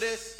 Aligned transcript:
for 0.00 0.06
this? 0.06 0.39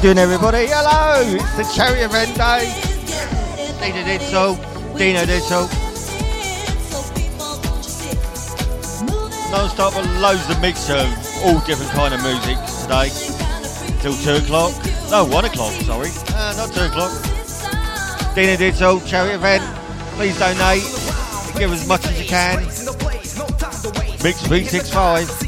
Doing, 0.00 0.16
everybody? 0.16 0.66
Hello! 0.66 1.20
It's 1.20 1.56
the 1.56 1.74
Cherry 1.74 2.00
Event 2.00 2.34
Day. 2.34 2.72
Dino 3.80 4.02
did 4.02 4.22
so. 4.22 4.56
Dino 4.96 5.26
did 5.26 5.42
so. 5.42 5.68
Non-stop 9.50 9.94
with 9.96 10.06
loads 10.22 10.48
of 10.48 10.58
mix 10.62 10.88
of 10.88 11.04
all 11.44 11.60
different 11.66 11.90
kind 11.92 12.14
of 12.14 12.22
music 12.22 12.56
today. 12.80 13.10
Till 14.00 14.14
2 14.14 14.42
o'clock. 14.42 14.72
No, 15.10 15.26
1 15.26 15.44
o'clock, 15.44 15.72
sorry. 15.82 16.08
Uh, 16.28 16.54
not 16.56 16.72
2 16.72 16.80
o'clock. 16.80 18.34
Dino 18.34 18.56
did 18.56 18.74
so. 18.74 19.00
Cherry 19.00 19.34
Event. 19.34 19.62
Please 20.16 20.38
donate. 20.38 20.82
Give 21.58 21.72
as 21.72 21.86
much 21.86 22.06
as 22.06 22.18
you 22.18 22.26
can. 22.26 22.56
Mix 24.22 24.40
365. 24.46 25.39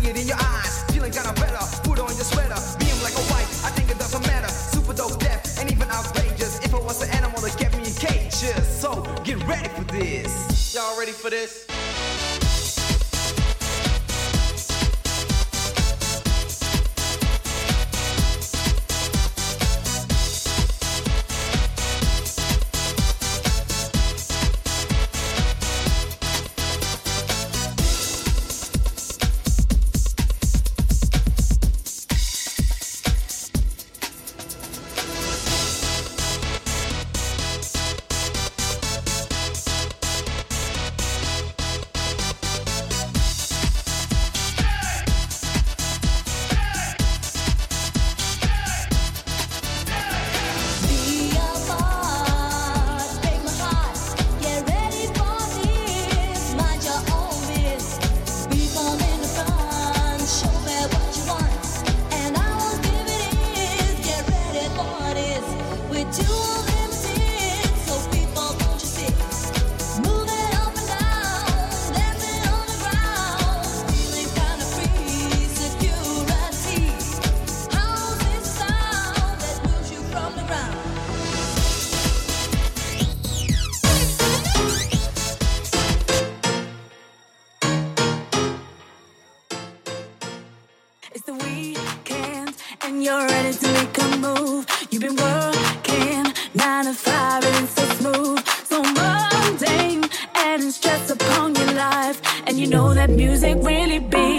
stress 100.72 101.10
upon 101.10 101.54
your 101.54 101.72
life. 101.72 102.20
And 102.46 102.58
you 102.58 102.66
know 102.66 102.94
that 102.94 103.10
music 103.10 103.56
really 103.62 103.98
be. 103.98 104.31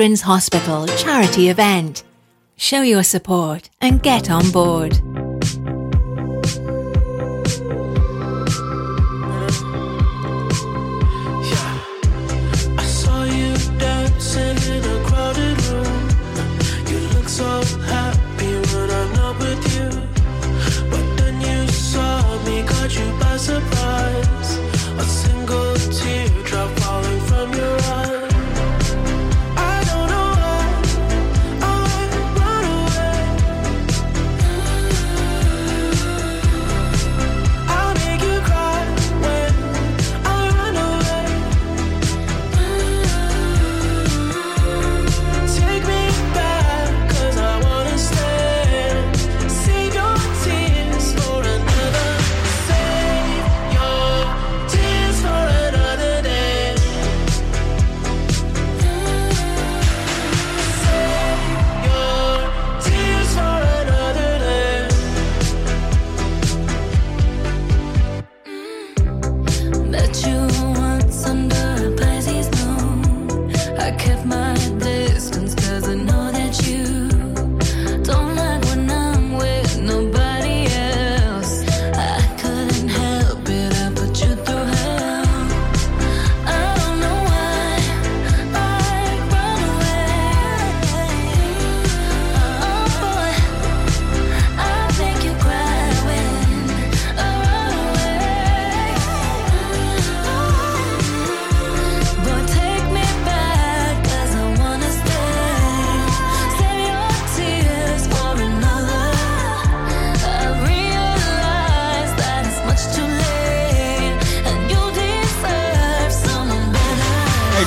Children's 0.00 0.22
Hospital 0.22 0.86
charity 0.96 1.50
event. 1.50 2.04
Show 2.56 2.80
your 2.80 3.02
support 3.02 3.68
and 3.82 4.02
get 4.02 4.30
on 4.30 4.50
board. 4.50 4.98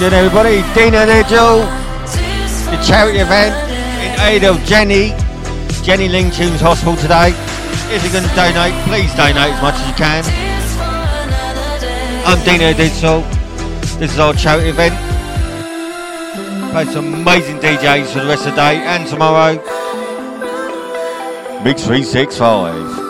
Doing, 0.04 0.16
everybody? 0.16 0.62
Dina 0.74 1.06
Nigel, 1.06 1.60
the 2.70 2.84
charity 2.86 3.20
event 3.20 3.56
in 4.04 4.20
aid 4.20 4.44
of 4.44 4.62
Jenny, 4.66 5.16
Jenny 5.82 6.10
Lind 6.10 6.34
Tunes 6.34 6.60
Hospital 6.60 6.98
today. 6.98 7.30
If 7.88 8.04
you're 8.04 8.12
going 8.12 8.28
to 8.28 8.36
donate, 8.36 8.74
please 8.84 9.16
donate 9.16 9.54
as 9.54 9.62
much 9.62 9.76
as 9.76 9.88
you 9.88 9.94
can. 9.96 10.26
I'm 12.28 12.44
Dino 12.44 12.74
Digital. 12.74 13.22
This 13.98 14.12
is 14.12 14.20
our 14.20 14.34
charity 14.34 14.68
event. 14.68 14.94
Play 16.74 16.84
some 16.92 17.14
amazing 17.14 17.60
DJs 17.60 18.12
for 18.12 18.20
the 18.20 18.28
rest 18.28 18.46
of 18.46 18.56
the 18.56 18.58
day 18.58 18.84
and 18.84 19.08
tomorrow. 19.08 19.54
Mix 21.64 21.86
365. 21.86 23.03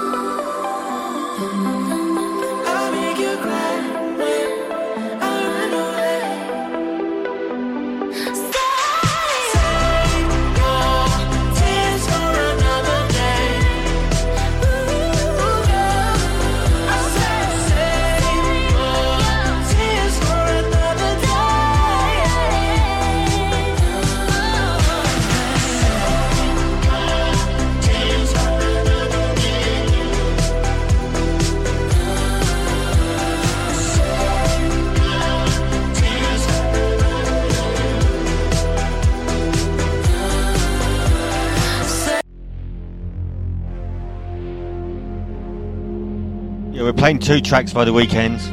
Two 47.20 47.42
tracks 47.42 47.74
by 47.74 47.86
the 47.86 47.94
weekends. 47.94 48.50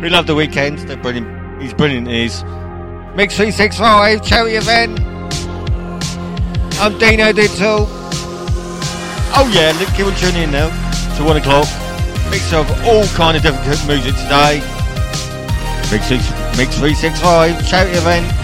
We 0.00 0.08
love 0.08 0.26
the 0.26 0.34
weekends. 0.34 0.84
They're 0.84 0.96
brilliant. 0.96 1.62
He's 1.62 1.74
brilliant. 1.74 2.08
Is 2.08 2.44
Mix 3.14 3.34
365 3.36 4.24
charity 4.24 4.56
event. 4.56 5.00
I'm 6.80 6.96
Dino 6.98 7.32
Digital. 7.32 7.86
Oh 9.34 9.50
yeah, 9.52 9.76
look, 9.80 9.88
keep 9.94 10.06
on 10.06 10.14
tuning 10.14 10.44
in 10.44 10.50
now 10.52 10.68
to 11.16 11.24
one 11.24 11.36
o'clock. 11.36 11.66
Mix 12.30 12.52
of 12.52 12.70
all 12.86 13.06
kind 13.16 13.36
of 13.36 13.42
different 13.42 13.86
music 13.88 14.14
today. 14.14 14.60
Mix, 15.90 16.10
Mix 16.56 16.76
365 16.78 17.68
charity 17.68 17.96
event. 17.98 18.37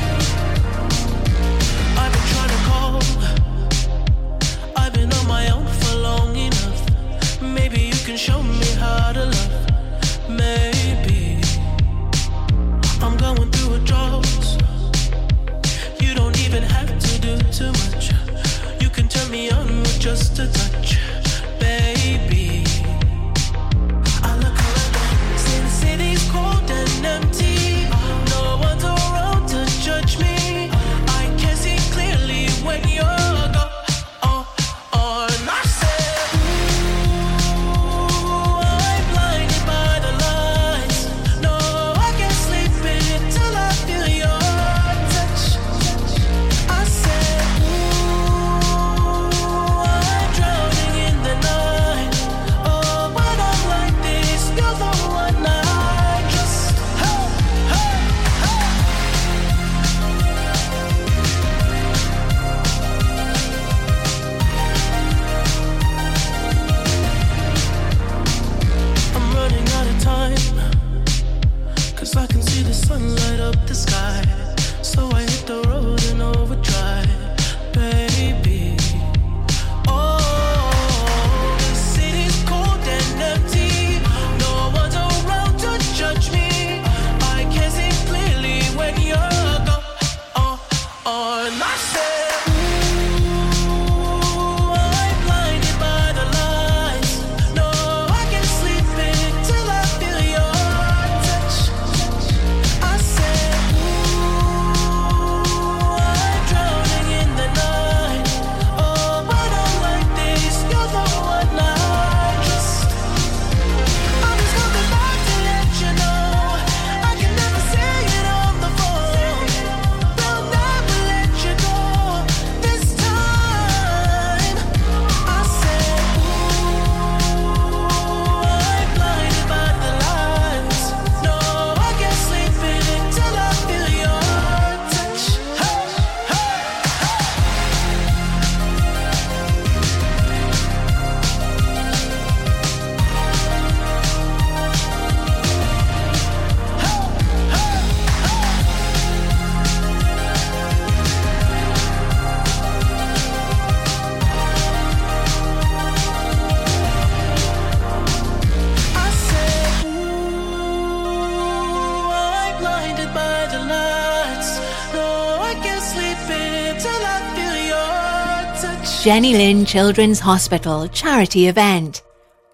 Jenny 169.04 169.34
Lind 169.34 169.68
Children's 169.68 170.18
Hospital 170.18 170.88
charity 170.88 171.48
event. 171.48 172.00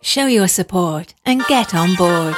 Show 0.03 0.27
your 0.27 0.49
support 0.49 1.15
and 1.25 1.45
get 1.47 1.77
on 1.77 1.95
board. 1.95 2.35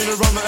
in 0.00 0.16
run 0.16 0.34
the 0.34 0.40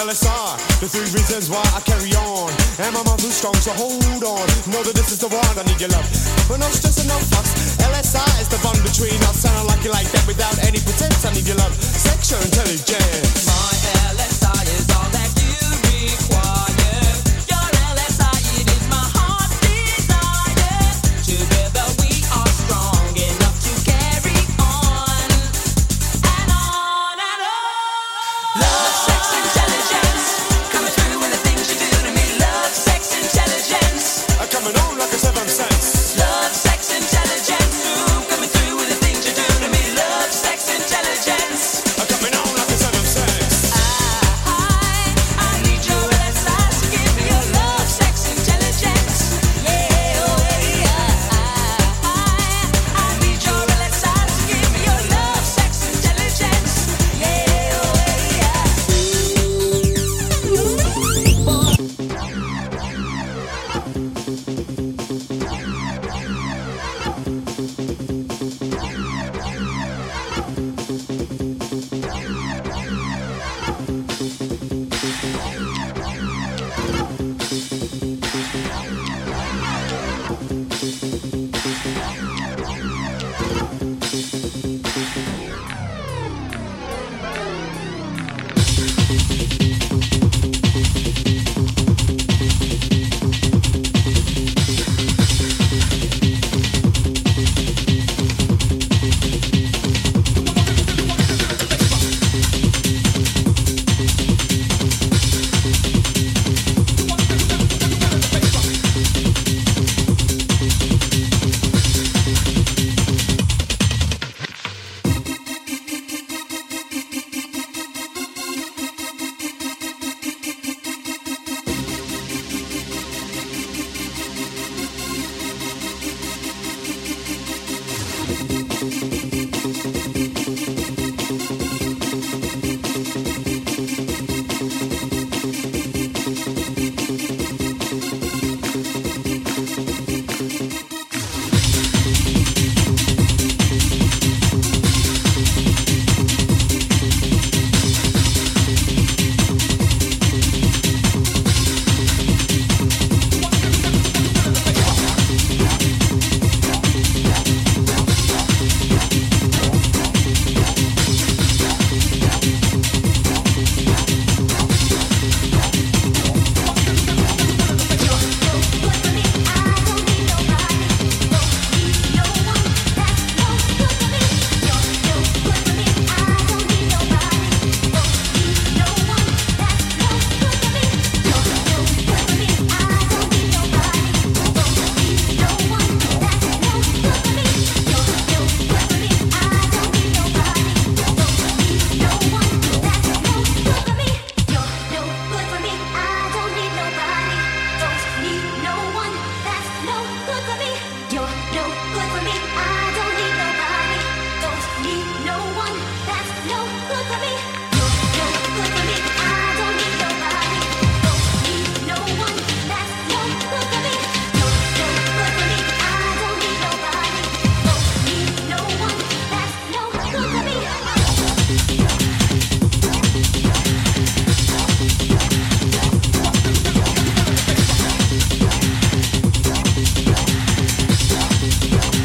The 0.81 0.89
three 0.89 1.09
reasons 1.13 1.51
why 1.51 1.63
I 1.77 1.81
carry 1.81 2.13
on. 2.15 2.49
And 2.81 2.95
my 2.95 3.03
muscles 3.03 3.35
strong, 3.37 3.55
so 3.55 3.73
hold 3.73 4.25
on. 4.25 4.47
Know 4.71 4.83
that 4.83 4.95
this 4.95 5.13
is 5.13 5.19
the 5.19 5.29
one 5.29 5.45
I 5.59 5.63
need 5.69 5.81
your 5.81 5.91
love. 5.91 6.07
But 6.49 6.59
no 6.61 6.69
stress 6.71 6.99
and 7.01 7.09
no 7.09 7.19
fuss. 7.33 7.77
LSI 7.81 8.29
is 8.41 8.49
the 8.49 8.61
bond 8.63 8.81
between 8.83 9.21
us. 9.29 9.45
And 9.45 9.55
I 9.57 9.63
like 9.63 9.85
you 9.85 9.91
like 9.91 10.09
that 10.13 10.27
without 10.27 10.57
any 10.65 10.81
pretense. 10.81 11.25
I 11.25 11.33
need 11.35 11.47
your 11.47 11.57
love. 11.57 11.75
Sexual 11.83 12.41
intelligence. 12.41 13.47
My 13.47 13.73
LSI. 14.17 14.22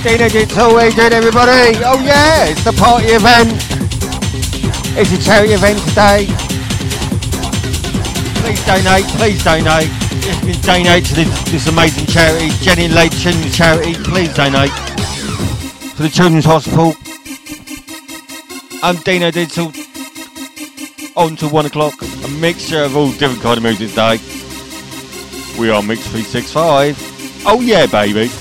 Dino 0.08 0.30
Digital, 0.30 0.80
how 0.80 0.90
doing 0.90 1.12
everybody? 1.12 1.76
Oh 1.84 2.00
yeah, 2.02 2.46
it's 2.46 2.64
the 2.64 2.72
party 2.72 3.08
event. 3.08 3.52
It's 4.96 5.12
a 5.12 5.22
charity 5.22 5.52
event 5.52 5.80
today. 5.84 6.28
Please 8.40 8.66
donate, 8.66 9.06
please 9.20 9.44
donate. 9.44 9.92
You 10.48 10.54
donate 10.62 11.04
to 11.08 11.14
this, 11.14 11.52
this 11.52 11.68
amazing 11.68 12.06
charity, 12.06 12.48
Jenny 12.64 12.88
Lake 12.88 13.12
Children's 13.18 13.58
Charity, 13.58 13.96
please 13.96 14.34
donate. 14.34 14.72
To 15.98 16.04
the 16.04 16.10
Children's 16.10 16.46
Hospital. 16.46 16.94
I'm 18.82 18.96
Dino 19.04 19.30
Digital. 19.30 19.74
On 21.18 21.36
to 21.36 21.50
one 21.50 21.66
o'clock. 21.66 22.02
A 22.24 22.30
mixture 22.40 22.84
of 22.84 22.96
all 22.96 23.12
different 23.12 23.42
kind 23.42 23.58
of 23.58 23.64
music 23.64 23.90
today. 23.90 24.20
We 25.60 25.70
are 25.70 25.84
Mix 25.84 26.08
365. 26.08 27.44
Oh 27.46 27.60
yeah, 27.60 27.88
baby. 27.88 28.32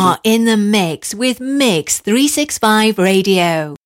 Are 0.00 0.18
in 0.24 0.46
the 0.46 0.56
mix 0.56 1.14
with 1.14 1.40
Mix 1.40 2.00
365 2.00 2.96
Radio. 2.96 3.79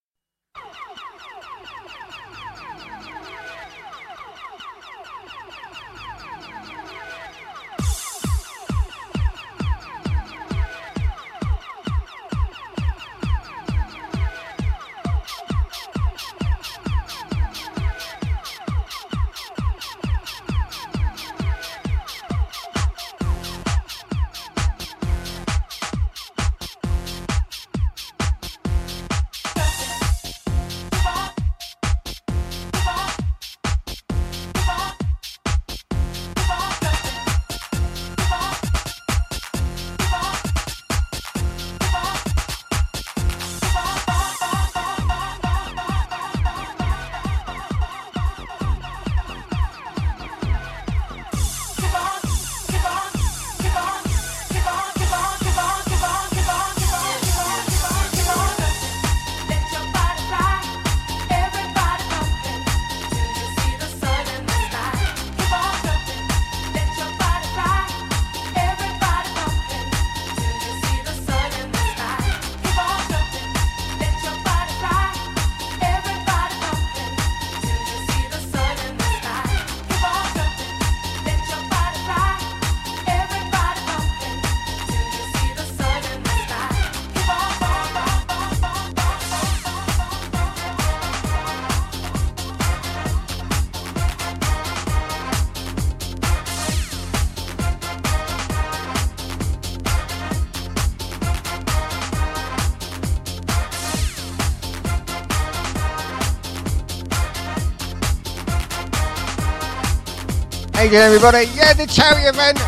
How 110.85 111.01
everybody? 111.01 111.49
Yeah, 111.57 111.73
the 111.73 111.87
charity 111.87 112.29
event 112.29 112.61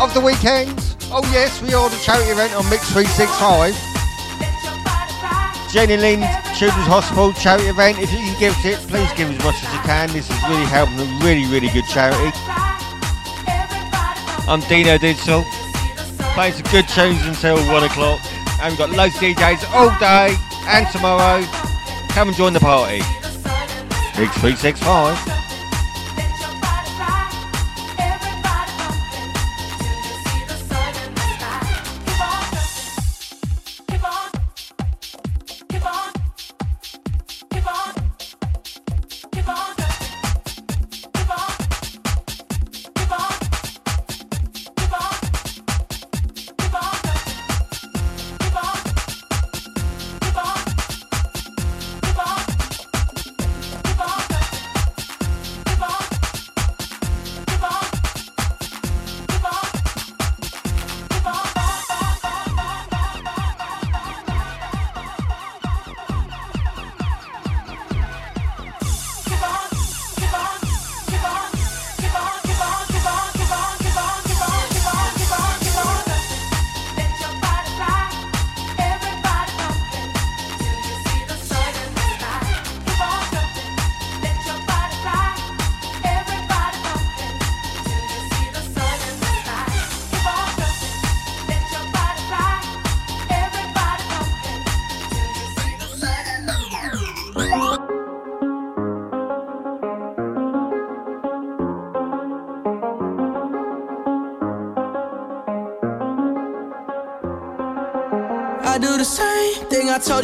of 0.00 0.12
the 0.12 0.18
weekend. 0.20 0.74
Oh 1.06 1.22
yes, 1.30 1.62
we 1.62 1.72
are 1.72 1.88
the 1.88 2.02
charity 2.02 2.30
event 2.30 2.52
on 2.58 2.68
Mix 2.68 2.90
365. 2.90 3.78
Jenny 5.70 5.94
Lind 5.96 6.26
Children's 6.58 6.90
Hospital 6.90 7.32
charity 7.32 7.70
event. 7.70 8.02
If 8.02 8.10
you 8.10 8.18
can 8.18 8.34
give 8.42 8.58
it, 8.66 8.74
please 8.90 9.06
give 9.14 9.30
as 9.30 9.38
much 9.46 9.54
as 9.62 9.70
you 9.70 9.78
can. 9.86 10.10
This 10.10 10.26
is 10.26 10.34
really 10.50 10.66
helping 10.66 10.98
a 10.98 11.06
really, 11.22 11.46
really 11.46 11.70
good 11.70 11.86
charity. 11.86 12.34
I'm 14.50 14.58
Dino 14.66 14.98
Digital. 14.98 15.46
Playing 16.34 16.58
some 16.58 16.66
good 16.74 16.88
tunes 16.90 17.22
until 17.22 17.54
one 17.70 17.86
o'clock. 17.86 18.18
And 18.58 18.74
we've 18.74 18.82
got 18.82 18.90
loads 18.90 19.14
of 19.14 19.22
DJs 19.22 19.62
all 19.70 19.94
day 20.02 20.34
and 20.66 20.90
tomorrow. 20.90 21.46
Come 22.18 22.34
and 22.34 22.36
join 22.36 22.52
the 22.52 22.58
party. 22.58 22.98
Mix 24.18 24.34
365. 24.42 25.39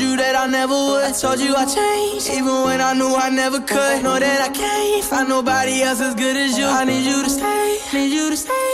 You 0.06 0.16
that 0.16 0.34
I 0.36 0.46
never 0.46 0.74
would. 0.74 1.14
Told 1.14 1.40
you 1.40 1.54
I 1.54 1.64
changed, 1.64 2.30
even 2.30 2.56
when 2.66 2.80
I 2.80 2.92
knew 2.94 3.12
I 3.14 3.28
never 3.30 3.60
could. 3.60 4.02
Know 4.02 4.18
that 4.18 4.40
I 4.48 4.50
can't 4.50 5.04
find 5.04 5.28
nobody 5.28 5.82
else 5.82 6.00
as 6.00 6.14
good 6.14 6.36
as 6.36 6.58
you. 6.58 6.66
I 6.66 6.84
need 6.84 7.04
you 7.10 7.22
to 7.22 7.30
stay, 7.30 7.78
need 7.92 8.12
you 8.12 8.30
to 8.30 8.36
stay. 8.36 8.72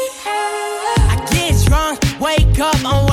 I 1.13 1.15
get 1.33 1.55
drunk, 1.67 1.97
wake 2.21 2.59
up, 2.61 2.77
I'm 2.85 3.12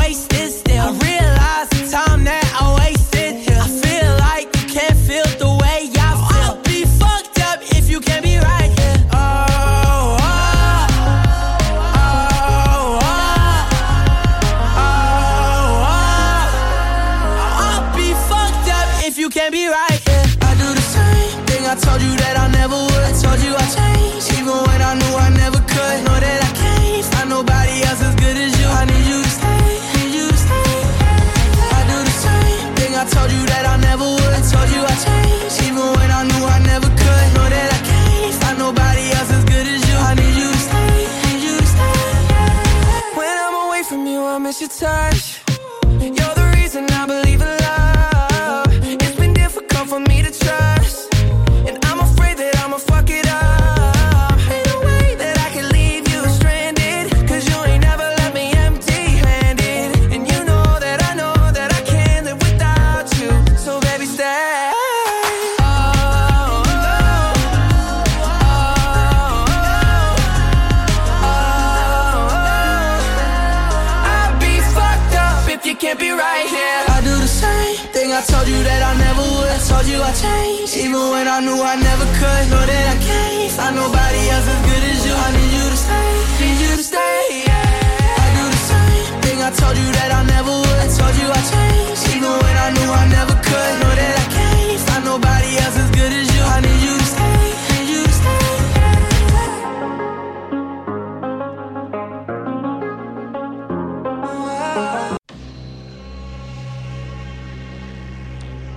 find 83.59 83.75
nobody 83.75 84.21
else 84.31 84.47
as 84.47 84.61
good 84.67 84.83
as 84.91 84.99
you. 85.05 85.13
I 85.13 85.29
need 85.35 85.51
you 85.51 85.65
to 85.67 85.79
stay, 85.85 86.11
need 86.39 86.57
you 86.63 86.71
to 86.79 86.85
stay. 86.91 87.43
Yeah. 87.43 88.23
I 88.23 88.27
do 88.37 88.43
the 88.55 88.61
same 88.71 89.13
thing 89.23 89.37
I 89.43 89.51
told 89.51 89.75
you 89.75 89.89
that 89.99 90.09
I 90.19 90.21
never 90.33 90.53
would. 90.63 90.79
I 90.79 90.87
told 90.87 91.15
you 91.19 91.27
I 91.27 91.41
changed, 91.51 92.03
even 92.15 92.31
when 92.43 92.55
I 92.65 92.69
knew 92.75 92.89
I 93.03 93.05
never 93.17 93.35
could. 93.47 93.73
Know 93.83 93.93
that 93.99 94.15
I 94.23 94.25
can't 94.35 94.79
find 94.87 95.03
nobody 95.11 95.51
else 95.63 95.77
as 95.83 95.89
good 95.91 96.11
as 96.19 96.27
you. 96.33 96.41
I 96.55 96.57
need 96.63 96.79
you 96.87 96.93
to 97.03 97.07
stay, 97.13 97.39
need 97.71 97.87
you 97.91 98.01
to 98.07 98.13
stay. 98.19 98.37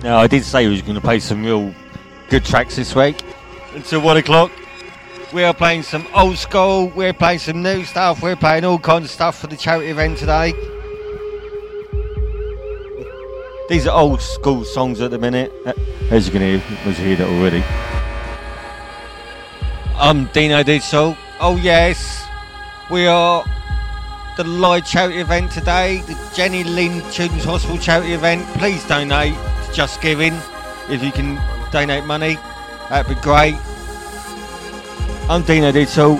Now, 0.03 0.17
I 0.19 0.27
did 0.27 0.43
say 0.43 0.65
we 0.67 0.73
was 0.73 0.81
going 0.81 0.95
to 0.95 1.01
play 1.01 1.19
some 1.19 1.41
real 1.41 1.73
good 2.29 2.43
tracks 2.43 2.75
this 2.75 2.93
week. 2.93 3.23
Until 3.73 4.01
one 4.01 4.17
o'clock, 4.17 4.51
we 5.33 5.43
are 5.43 5.53
playing 5.53 5.81
some 5.81 6.07
old 6.13 6.37
school, 6.37 6.89
we're 6.89 7.11
playing 7.11 7.39
some 7.39 7.63
new 7.63 7.83
stuff, 7.83 8.21
we're 8.21 8.35
playing 8.35 8.63
all 8.63 8.77
kinds 8.77 9.05
of 9.05 9.11
stuff 9.11 9.39
for 9.39 9.47
the 9.47 9.57
charity 9.57 9.89
event 9.89 10.17
today. 10.17 10.53
These 13.67 13.87
are 13.87 13.99
old 13.99 14.21
school 14.21 14.63
songs 14.63 15.01
at 15.01 15.09
the 15.09 15.17
minute, 15.17 15.51
uh, 15.65 15.73
as 16.11 16.27
you 16.27 16.31
can 16.31 16.41
hear, 16.41 16.61
as 16.85 16.99
you 16.99 17.05
hear 17.05 17.15
that 17.15 17.27
already. 17.27 17.63
I'm 19.97 20.25
Dino 20.27 20.61
Digital. 20.61 21.17
Oh 21.39 21.55
yes, 21.55 22.27
we 22.91 23.07
are 23.07 23.43
the 24.37 24.43
live 24.43 24.85
charity 24.85 25.17
event 25.17 25.51
today, 25.51 26.01
the 26.01 26.31
Jenny 26.35 26.63
Lind 26.63 27.11
Children's 27.11 27.45
Hospital 27.45 27.79
charity 27.79 28.13
event. 28.13 28.45
Please 28.59 28.85
donate 28.87 29.33
to 29.33 29.73
Just 29.73 29.99
Giving 29.99 30.33
if 30.89 31.03
you 31.03 31.11
can 31.11 31.41
donate 31.71 32.05
money. 32.05 32.35
That'd 32.89 33.15
be 33.15 33.19
great. 33.21 33.55
I'm 35.29 35.41
Dino 35.41 35.71
Digital. 35.71 36.19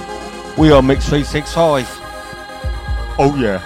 We 0.57 0.71
are 0.71 0.81
Mix 0.81 1.09
365. 1.09 1.85
Oh 3.19 3.35
yeah. 3.37 3.61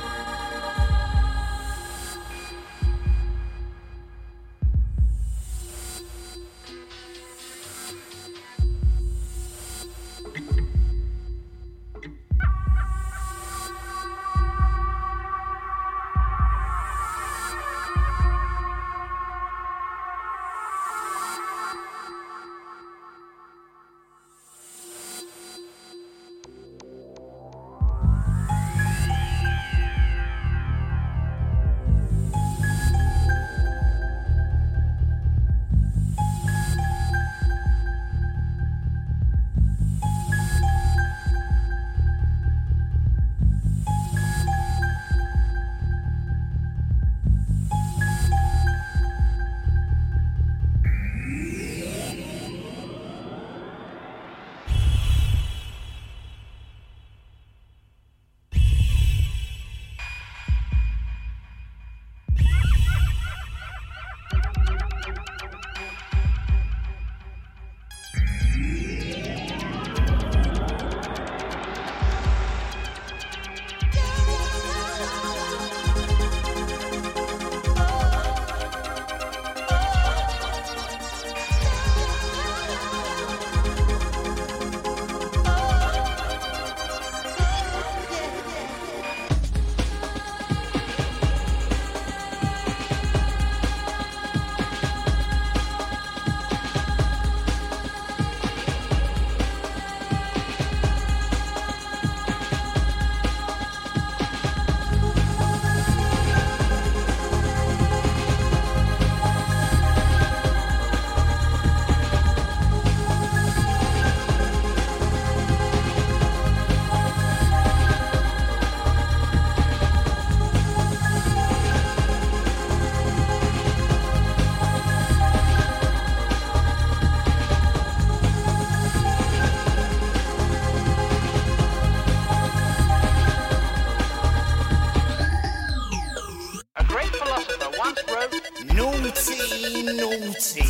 Naughty, 138.77 139.81
naughty, 139.81 140.61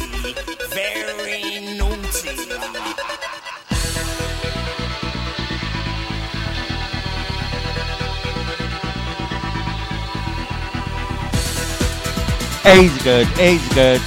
very 0.69 1.59
naughty. 1.77 2.29
He's 12.63 13.03
good, 13.03 13.27
he's 13.35 13.67
good. 13.73 14.01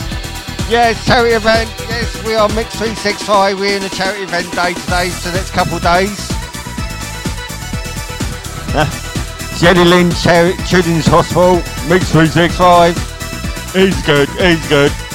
Yes, 0.70 1.04
charity 1.04 1.34
event. 1.34 1.68
Yes, 1.80 2.24
we 2.24 2.34
are 2.34 2.48
Mix 2.48 2.76
365. 2.76 3.60
We're 3.60 3.76
in 3.76 3.82
a 3.82 3.90
charity 3.90 4.22
event 4.22 4.50
day 4.52 4.72
today 4.72 5.10
for 5.10 5.28
the 5.28 5.34
next 5.36 5.50
couple 5.50 5.76
of 5.76 5.82
days. 5.82 6.28
Jenny 9.60 9.84
Lind 9.84 10.16
Children's 10.16 11.06
Hospital, 11.06 11.56
Mix 11.86 12.10
365. 12.12 13.09
Easy 13.76 14.02
good, 14.02 14.28
easy 14.40 14.68
good. 14.68 15.09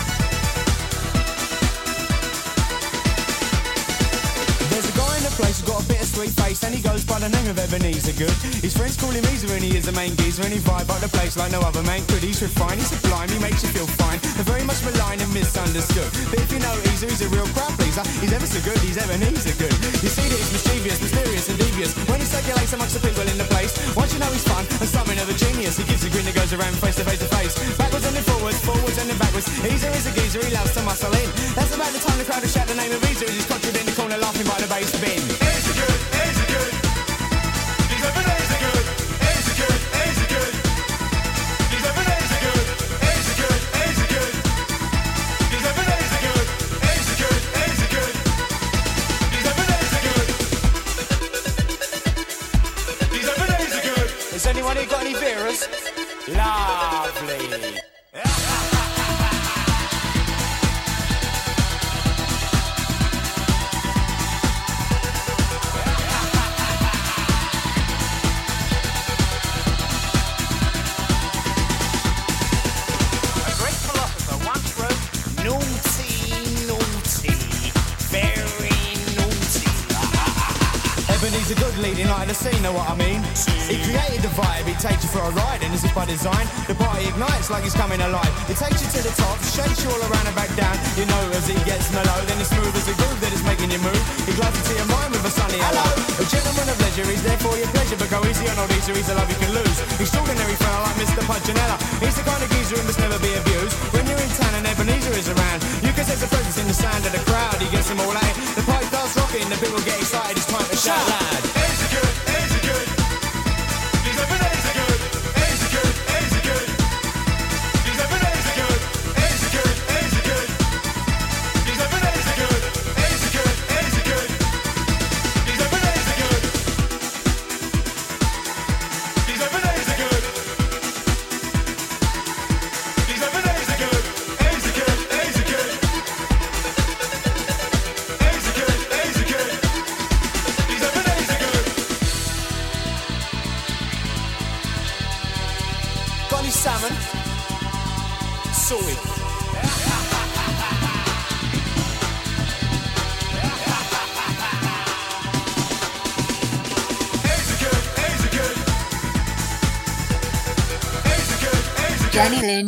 And 9.66 9.74
he 9.74 9.82
is 9.82 9.90
the 9.90 9.98
main 9.98 10.14
geezer 10.22 10.46
and 10.46 10.54
he 10.54 10.62
vibe 10.62 10.86
up 10.94 11.02
the 11.02 11.10
place 11.10 11.34
like 11.42 11.50
no 11.50 11.58
other 11.66 11.82
man 11.90 12.06
could. 12.06 12.22
He's 12.22 12.38
refined, 12.38 12.78
he's 12.78 12.94
sublime, 12.94 13.34
he 13.34 13.42
makes 13.42 13.66
you 13.66 13.74
feel 13.74 13.90
fine. 13.98 14.22
They're 14.38 14.46
very 14.46 14.62
much 14.62 14.78
maligned 14.86 15.26
and 15.26 15.32
misunderstood. 15.34 16.06
But 16.30 16.38
if 16.38 16.54
you 16.54 16.62
know 16.62 16.70
Easer, 16.94 17.10
he's 17.10 17.26
a 17.26 17.30
real 17.34 17.50
crowd 17.50 17.74
pleaser. 17.74 18.06
He's 18.22 18.30
ever 18.30 18.46
so 18.46 18.62
good, 18.62 18.78
he's 18.86 18.94
Ebeneezer 19.02 19.58
Goode. 19.58 19.74
You 20.06 20.12
see 20.14 20.30
that 20.30 20.38
he's 20.38 20.54
mischievous, 20.54 21.02
mysterious 21.02 21.50
and 21.50 21.58
devious. 21.58 21.98
When 22.06 22.22
he 22.22 22.30
circulates 22.30 22.78
amongst 22.78 22.94
the 22.94 23.02
people 23.02 23.26
in 23.26 23.42
the 23.42 23.50
place, 23.50 23.74
once 23.98 24.14
you 24.14 24.22
know 24.22 24.30
he's 24.30 24.46
fun 24.46 24.70
and 24.70 24.86
something 24.86 25.18
of 25.18 25.26
a 25.26 25.34
genius, 25.34 25.82
he 25.82 25.84
gives 25.90 26.06
a 26.06 26.14
grin 26.14 26.30
that 26.30 26.38
goes 26.38 26.54
around 26.54 26.78
face 26.78 27.02
to 27.02 27.06
face 27.10 27.26
to 27.26 27.30
face. 27.34 27.58
Backwards 27.74 28.06
and 28.06 28.14
then 28.14 28.22
forwards, 28.22 28.62
forwards 28.62 29.02
and 29.02 29.10
then 29.10 29.18
backwards. 29.18 29.50
Easer 29.66 29.90
is 29.98 30.06
a 30.06 30.14
geezer, 30.14 30.46
he 30.46 30.54
loves 30.54 30.78
to 30.78 30.86
muscle 30.86 31.10
in. 31.18 31.30
That's 31.58 31.74
about 31.74 31.90
the 31.90 32.06
time 32.06 32.22
the 32.22 32.28
crowd 32.30 32.46
will 32.46 32.54
shout 32.54 32.70
the 32.70 32.78
name 32.78 32.94
of 32.94 33.02
Easer 33.10 33.26
as 33.26 33.34
he's 33.34 33.50
conjured 33.50 33.74
in 33.74 33.90
the 33.90 33.98
corner 33.98 34.22
laughing 34.22 34.46
by 34.46 34.62
the 34.62 34.70
bass 34.70 34.94
bin. 35.02 35.35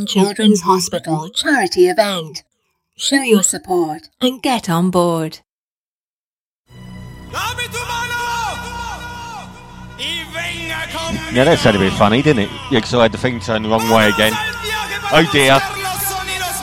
Children's 0.07 0.61
Hospital 0.61 1.27
charity 1.29 1.89
event. 1.89 2.43
Show 2.95 3.21
your 3.21 3.43
support 3.43 4.07
and 4.21 4.41
get 4.41 4.69
on 4.69 4.89
board. 4.89 5.39
Yeah, 11.27 11.43
that 11.43 11.59
sounded 11.59 11.81
a 11.81 11.85
bit 11.85 11.93
funny, 11.93 12.21
didn't 12.21 12.47
it? 12.47 12.51
Yeah, 12.71 12.79
because 12.79 12.93
I 12.93 13.03
had 13.03 13.11
the 13.11 13.17
thing 13.17 13.41
turned 13.41 13.65
the 13.65 13.69
wrong 13.69 13.83
way 13.91 14.07
again. 14.07 14.31
Oh 15.11 15.27
dear. 15.35 15.59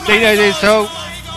Dino 0.09 0.33
Digital, 0.33 0.89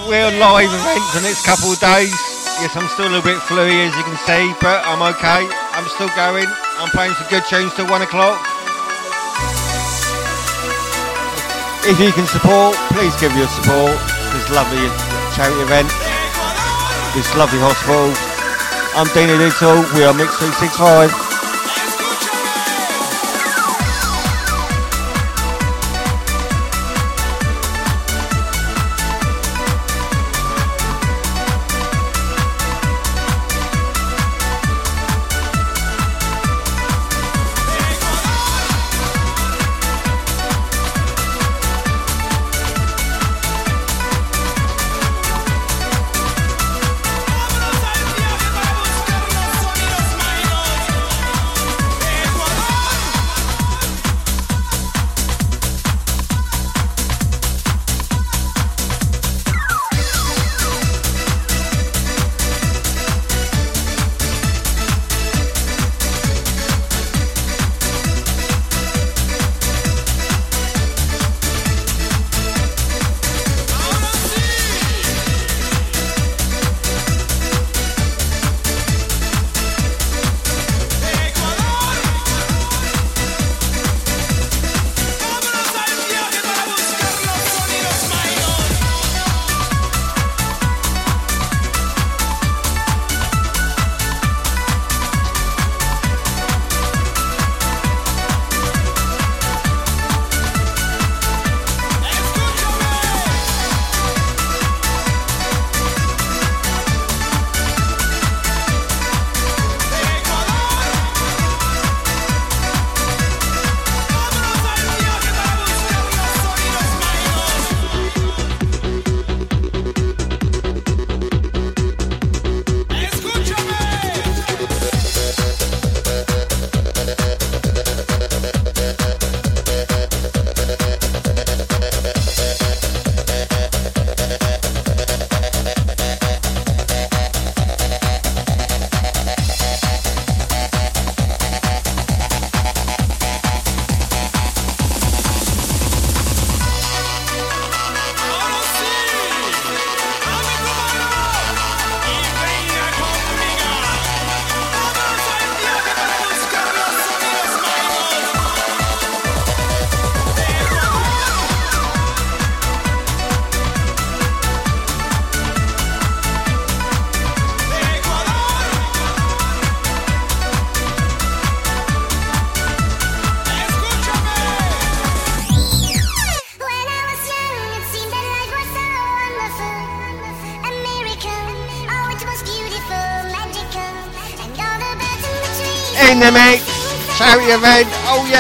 we're 0.08 0.32
live 0.40 0.72
events 0.72 1.12
the 1.12 1.20
next 1.20 1.44
couple 1.44 1.68
of 1.68 1.78
days. 1.78 2.16
Yes, 2.64 2.72
I'm 2.72 2.88
still 2.88 3.04
a 3.04 3.12
little 3.12 3.28
bit 3.28 3.36
fluey 3.44 3.84
as 3.84 3.92
you 3.94 4.02
can 4.08 4.16
see, 4.24 4.48
but 4.64 4.80
I'm 4.88 5.04
okay. 5.12 5.44
I'm 5.76 5.84
still 5.92 6.08
going. 6.16 6.48
I'm 6.80 6.88
playing 6.88 7.12
some 7.20 7.28
good 7.28 7.44
tunes 7.44 7.74
till 7.76 7.86
one 7.86 8.00
o'clock. 8.00 8.40
If 11.88 11.98
you 11.98 12.12
can 12.12 12.26
support, 12.26 12.76
please 12.92 13.16
give 13.16 13.34
your 13.34 13.48
support. 13.48 13.96
This 14.36 14.50
lovely 14.50 14.92
charity 15.34 15.62
event, 15.62 15.88
this 17.16 17.34
lovely 17.34 17.58
hospital. 17.58 18.12
I'm 18.94 19.08
Dino 19.14 19.38
Digital. 19.38 19.80
We 19.96 20.04
are 20.04 20.12
Mix 20.12 20.36
365. 20.36 21.27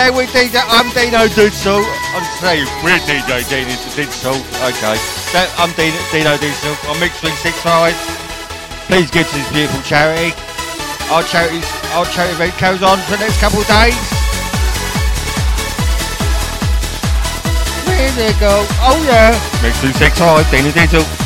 Yeah, 0.08 0.16
we 0.16 0.24
DJ. 0.24 0.56
I'm 0.56 0.88
Dino 0.96 1.28
Digital. 1.28 1.84
I'm 2.16 2.24
saying 2.40 2.64
we're 2.82 2.96
DJ 3.04 3.44
Dino 3.44 3.76
Digital. 3.92 4.40
Okay. 4.64 4.96
So, 5.28 5.44
I'm 5.60 5.68
Dino, 5.76 6.00
Dino 6.08 6.32
Digital. 6.40 6.72
I'm 6.88 6.96
Mix 6.96 7.20
365. 7.20 7.92
Please 8.88 9.10
give 9.10 9.28
to 9.28 9.34
this 9.36 9.52
beautiful 9.52 9.82
charity. 9.82 10.32
Our 11.12 11.22
charities, 11.24 11.68
our 11.92 12.06
charity 12.06 12.40
event 12.40 12.56
goes 12.56 12.80
on 12.80 12.96
for 13.04 13.20
the 13.20 13.28
next 13.28 13.36
couple 13.36 13.60
of 13.60 13.68
days. 13.68 14.00
Where 17.84 18.12
they 18.16 18.32
go? 18.40 18.64
Oh 18.80 18.96
yeah. 19.04 19.36
Mix 19.60 19.76
365. 19.84 20.48
Dino 20.48 20.72
Digital. 20.72 21.17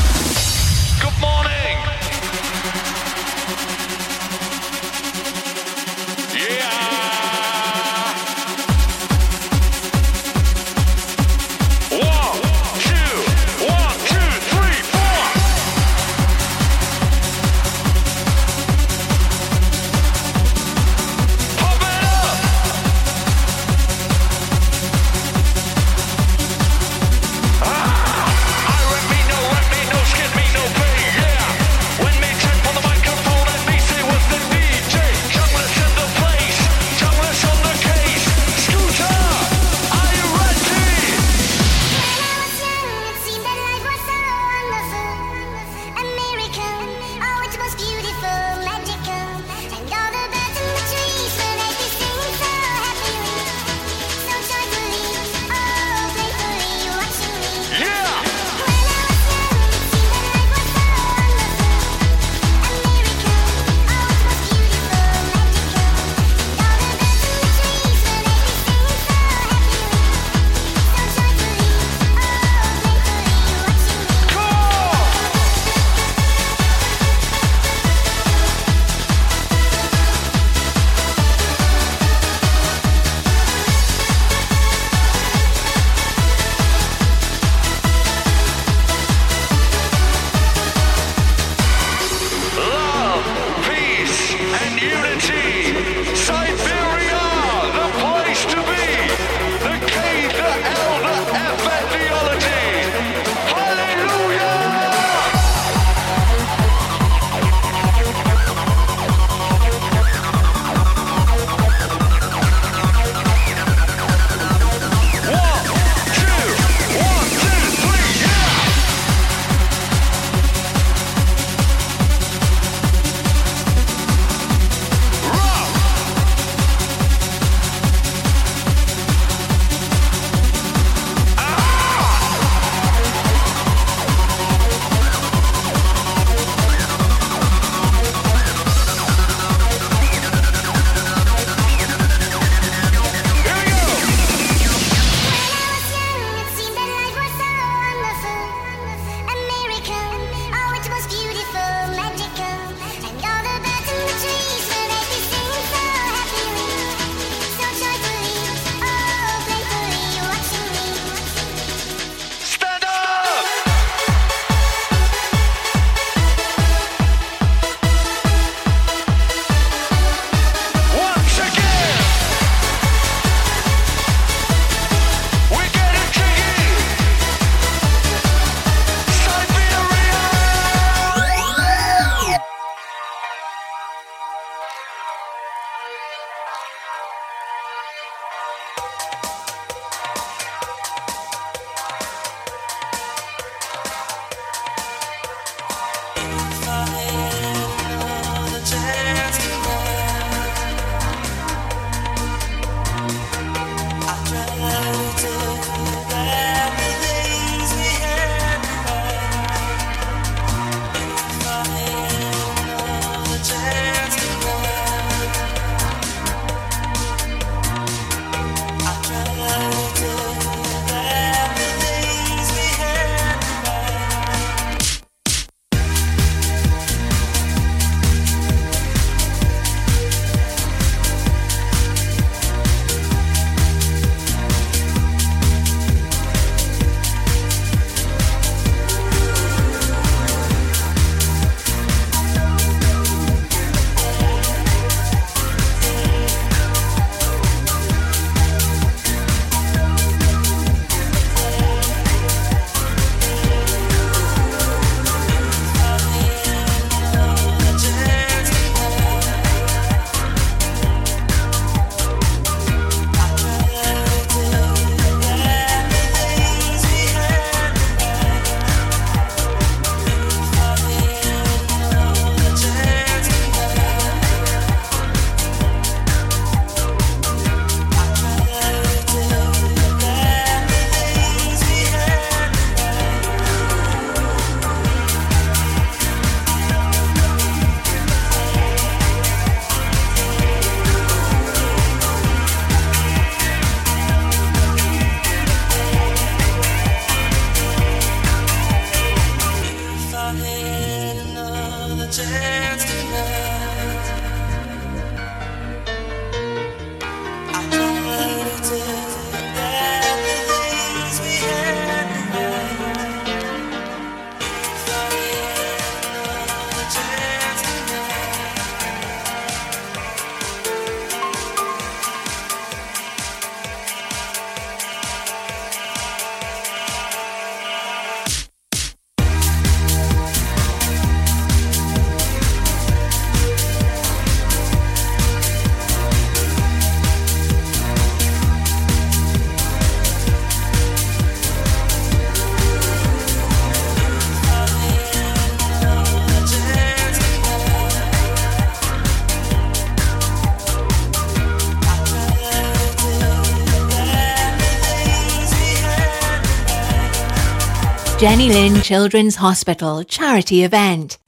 Jenny 358.23 358.51
Lind 358.51 358.85
Children's 358.85 359.35
Hospital 359.35 360.05
charity 360.05 360.62
event. 360.62 361.18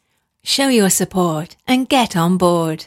Show 0.45 0.69
your 0.69 0.91
support 0.91 1.57
and 1.67 1.89
get 1.89 2.17
on 2.17 2.39
board. 2.39 2.87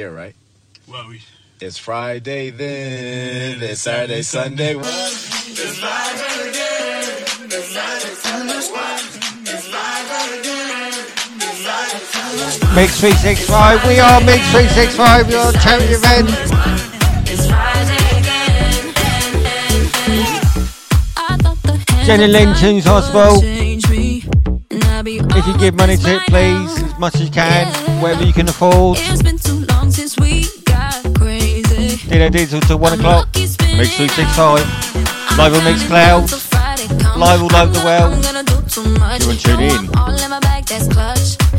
here, 0.00 0.10
right? 0.10 0.34
Well, 0.88 1.08
we. 1.08 1.20
It's 1.60 1.76
Friday 1.76 2.48
then. 2.48 3.62
It's 3.62 3.82
Saturday, 3.82 4.22
Sunday. 4.22 4.74
It's 4.74 5.82
live 5.82 6.48
again. 6.48 7.50
It's 7.52 7.76
again. 7.76 8.46
Mix 12.74 13.00
365, 13.00 13.86
we 13.86 13.98
are 14.00 14.20
Mix 14.22 14.40
365, 14.52 15.28
we 15.28 15.34
are 15.34 15.52
Champion 15.52 15.92
Event. 15.92 16.30
Jenny 22.06 22.28
Linton's 22.28 22.84
Hospital. 22.86 23.42
If 25.02 25.46
you 25.46 25.58
give 25.58 25.74
money 25.74 25.96
to 25.98 26.16
it, 26.16 26.22
please, 26.22 26.82
as 26.82 26.98
much 26.98 27.14
as 27.16 27.22
you 27.22 27.30
can, 27.30 27.66
wherever 28.00 28.24
you 28.24 28.32
can 28.32 28.48
afford. 28.48 28.98
Radio 32.20 32.38
Diesel 32.38 32.60
till 32.60 32.78
1 32.78 32.92
o'clock. 32.92 33.28
Mix 33.34 33.56
365. 33.56 35.38
Live 35.38 35.54
on 35.54 35.62
Mixcloud. 35.64 36.28
Live 37.16 37.42
all 37.42 37.56
over 37.56 37.72
the 37.72 37.82
world. 37.82 38.12
You 38.76 39.00
want 39.00 39.22
to 39.22 39.38
tune 39.38 39.60
in. 39.60 41.49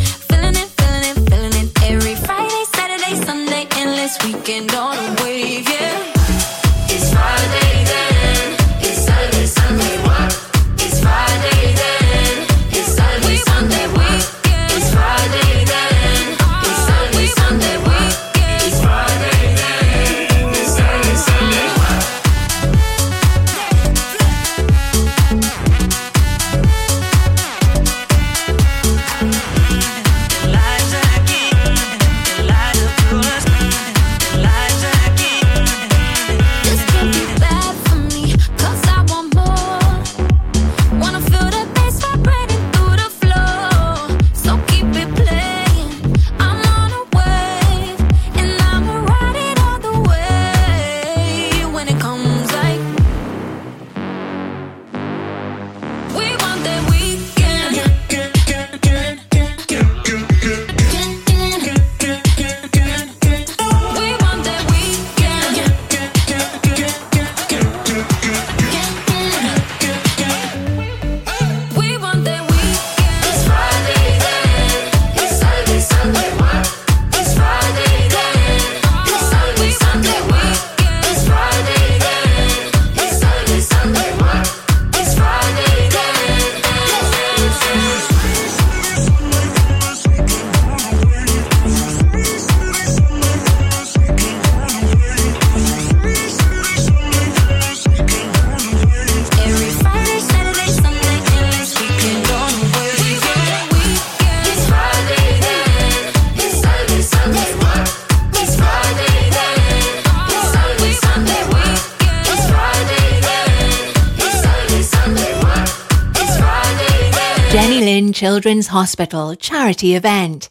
Children's 118.41 118.69
Hospital 118.69 119.35
charity 119.35 119.93
event. 119.93 120.49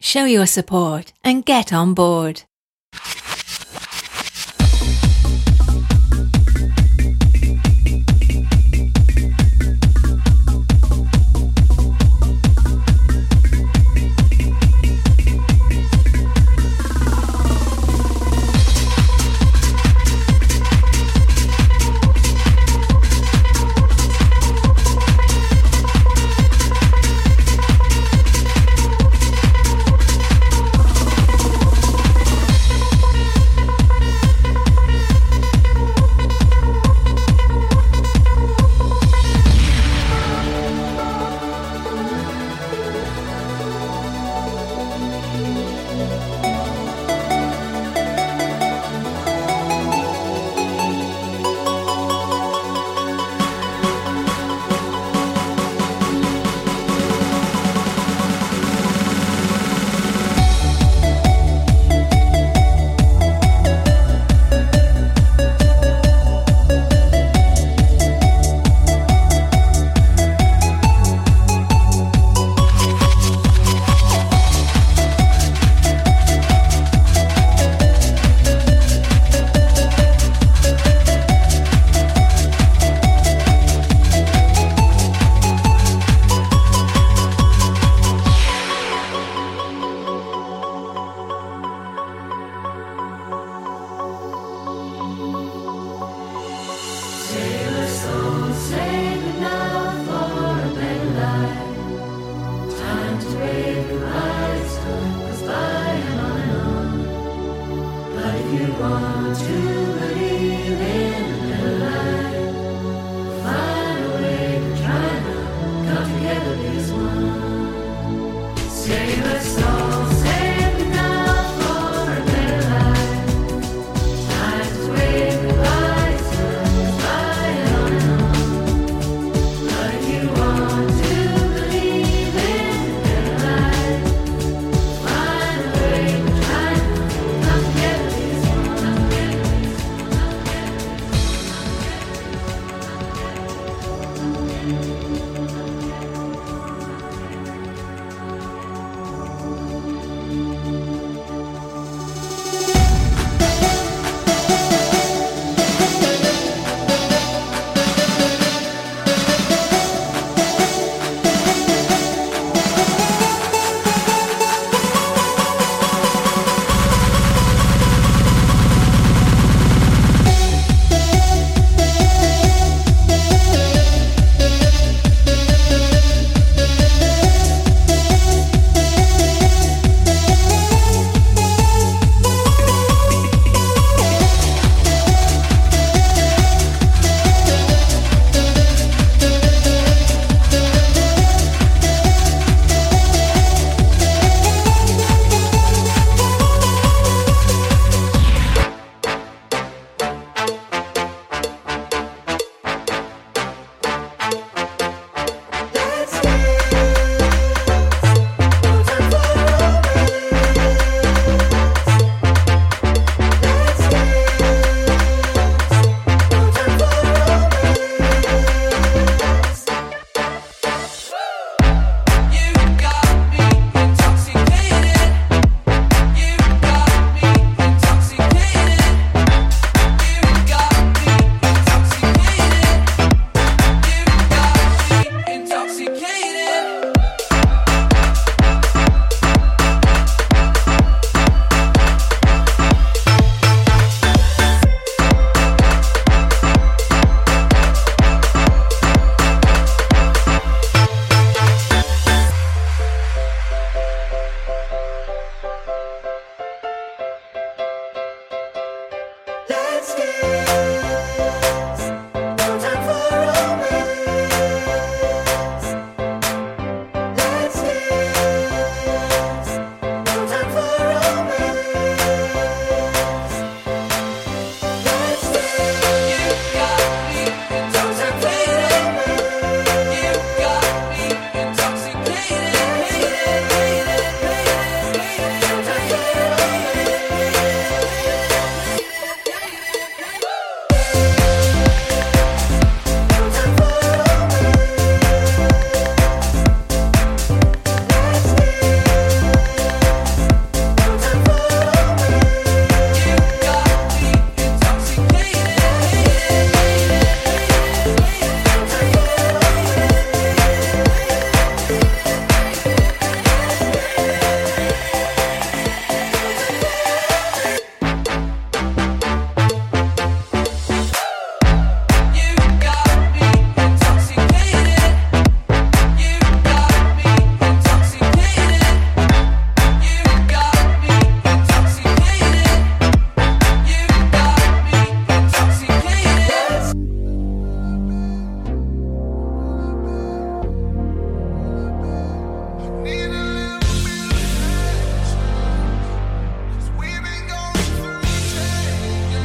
Show 0.00 0.24
your 0.24 0.44
support 0.46 1.12
and 1.22 1.46
get 1.46 1.72
on 1.72 1.94
board. 1.94 2.42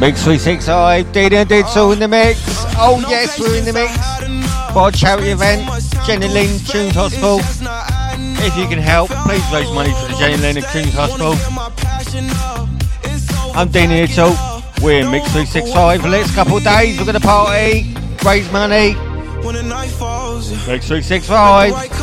Mix 0.04 0.22
365, 0.24 1.14
Dino 1.14 1.46
Digital 1.46 1.94
in 1.94 2.00
the 2.00 2.10
mix. 2.10 2.38
Oh 2.76 3.00
yes, 3.08 3.40
we're 3.40 3.56
in 3.56 3.64
the 3.64 3.72
mix. 3.72 3.96
For 4.74 4.90
a 4.90 4.92
charity 4.92 5.30
event, 5.30 5.64
Jenny 6.06 6.28
Lind 6.28 6.60
Children's 6.68 6.96
Hospital. 6.96 7.40
If 8.46 8.58
you 8.58 8.68
can 8.68 8.80
help, 8.80 9.12
please 9.24 9.42
raise 9.54 9.72
money 9.72 9.94
for 9.94 10.12
the 10.12 10.18
Jenny 10.20 10.36
Lind 10.36 10.58
Children's 10.74 10.94
Hospital. 10.94 11.36
I'm 13.56 13.70
Dean 13.70 13.92
Itzel. 13.92 14.36
We're 14.84 15.06
in 15.06 15.10
Mix 15.10 15.32
365 15.32 16.02
for 16.02 16.10
the 16.10 16.18
next 16.18 16.36
couple 16.36 16.58
of 16.58 16.66
days. 16.66 17.00
We're 17.00 17.06
going 17.06 17.16
to 17.16 17.22
party, 17.22 17.96
raise 18.26 18.52
money. 18.52 18.96
Mix 20.68 20.86
365. 20.86 22.03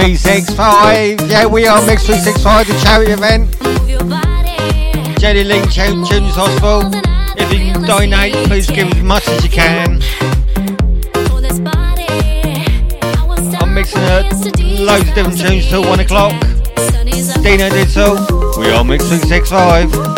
365. 0.00 1.30
Yeah, 1.30 1.44
we 1.44 1.66
are 1.66 1.84
Mix 1.84 2.06
365, 2.06 2.68
the 2.68 2.72
charity 2.82 3.12
event. 3.12 3.54
Jenny 5.20 5.44
Lind 5.44 5.70
Children's 5.70 6.34
Hospital. 6.34 6.90
If 7.36 7.52
you 7.52 7.70
can 7.70 7.82
donate, 7.82 8.32
please 8.48 8.66
give 8.66 8.88
as 8.88 9.02
much 9.02 9.28
as 9.28 9.44
you 9.44 9.50
can. 9.50 10.00
I'm 13.60 13.74
mixing 13.74 14.00
a 14.00 14.22
loads 14.80 15.06
of 15.06 15.14
different 15.14 15.38
tunes 15.38 15.68
till 15.68 15.84
1 15.84 16.00
o'clock. 16.00 16.32
Dino 17.42 17.68
Digital. 17.68 18.16
We 18.56 18.70
are 18.70 18.82
Mix 18.82 19.06
365. 19.06 20.09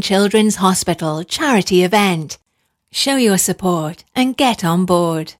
Children's 0.00 0.56
Hospital 0.56 1.24
charity 1.24 1.82
event. 1.84 2.38
Show 2.90 3.16
your 3.16 3.38
support 3.38 4.04
and 4.14 4.36
get 4.36 4.64
on 4.64 4.86
board. 4.86 5.34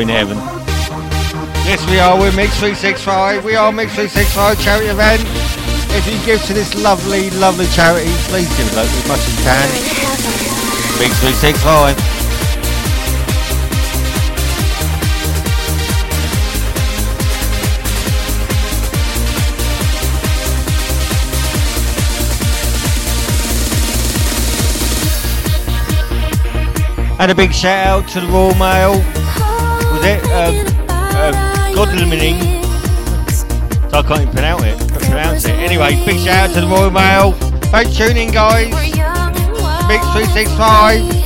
In 0.00 0.08
heaven. 0.08 0.36
Yes, 1.68 1.84
we 1.90 1.98
are. 1.98 2.18
We're 2.18 2.34
Mix 2.34 2.58
365. 2.58 3.44
We 3.44 3.54
are 3.54 3.70
Mix 3.70 3.94
365 3.94 4.60
charity 4.60 4.88
event. 4.88 5.22
If 5.92 6.06
you 6.06 6.16
give 6.24 6.42
to 6.46 6.54
this 6.54 6.74
lovely, 6.82 7.30
lovely 7.30 7.66
charity, 7.68 8.10
please 8.28 8.48
give 8.56 8.66
it 8.66 8.76
as 8.78 9.08
much 9.08 9.20
as 9.20 9.28
you 9.28 9.44
can. 9.44 9.68
Mix 10.98 11.18
365. 11.20 12.20
And 27.20 27.30
a 27.30 27.34
big 27.34 27.52
shout 27.52 28.04
out 28.04 28.08
to 28.12 28.20
the 28.20 28.26
Royal 28.28 28.54
Mail. 28.54 29.39
It? 30.02 30.24
Um, 30.24 30.56
um, 30.88 31.34
I 33.92 34.02
can't 34.02 34.20
even 34.22 34.30
pronounce 34.30 34.64
it. 34.64 34.78
Pronounce 34.92 35.44
it. 35.44 35.52
Anyway, 35.52 36.02
big 36.06 36.18
shout 36.18 36.50
out 36.50 36.54
to 36.54 36.60
the 36.62 36.66
Royal 36.66 36.90
Mail. 36.90 37.32
Thanks 37.70 37.96
for 37.96 38.08
tuning 38.08 38.30
guys. 38.30 38.66
Big 39.88 40.00
365. 40.12 41.19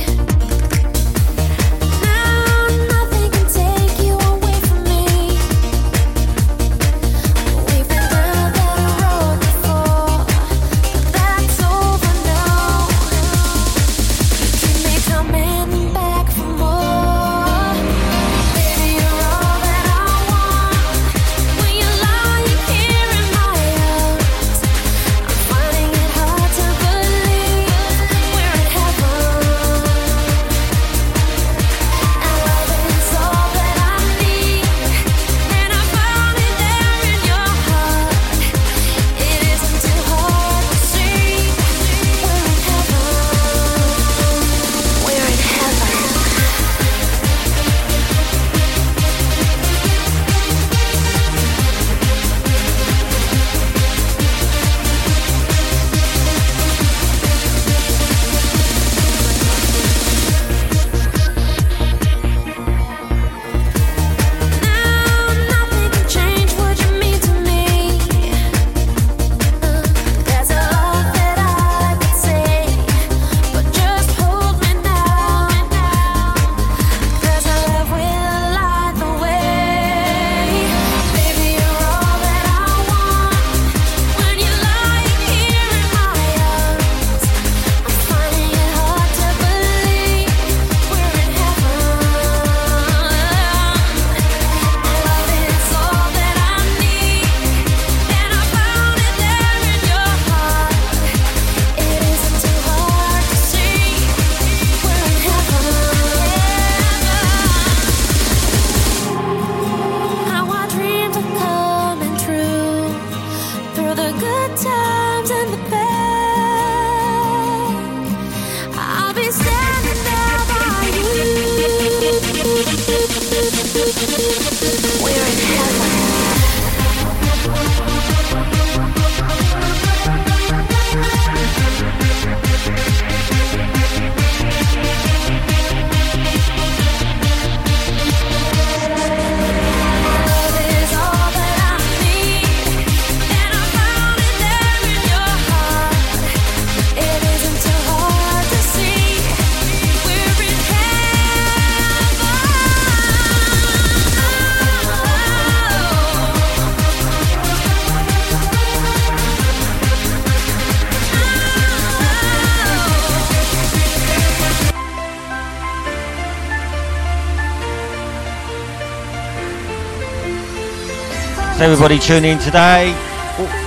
Everybody 171.75 171.99
tune 171.99 172.23
in 172.23 172.39
today. 172.39 172.87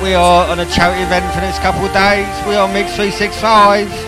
We 0.03 0.15
are 0.15 0.49
on 0.49 0.61
a 0.61 0.65
charity 0.65 1.03
event 1.03 1.27
for 1.27 1.41
the 1.43 1.47
next 1.47 1.59
couple 1.59 1.85
of 1.85 1.93
days. 1.93 2.27
We 2.49 2.55
are 2.55 2.67
Mix 2.73 2.97
365. 2.97 4.08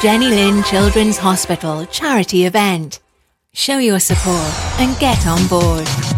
Jenny 0.00 0.28
Lind 0.28 0.64
Children's 0.64 1.18
Hospital 1.18 1.84
charity 1.86 2.46
event. 2.46 3.00
Show 3.52 3.78
your 3.78 3.98
support 3.98 4.54
and 4.78 4.96
get 5.00 5.26
on 5.26 5.44
board. 5.48 6.17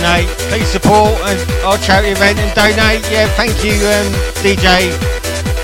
donate. 0.00 0.28
Please 0.48 0.68
support 0.68 1.12
our 1.64 1.76
charity 1.78 2.10
event 2.10 2.38
and 2.38 2.54
donate. 2.54 3.02
Yeah, 3.10 3.26
thank 3.36 3.64
you, 3.64 3.72
um, 3.84 4.06
DJ 4.40 4.92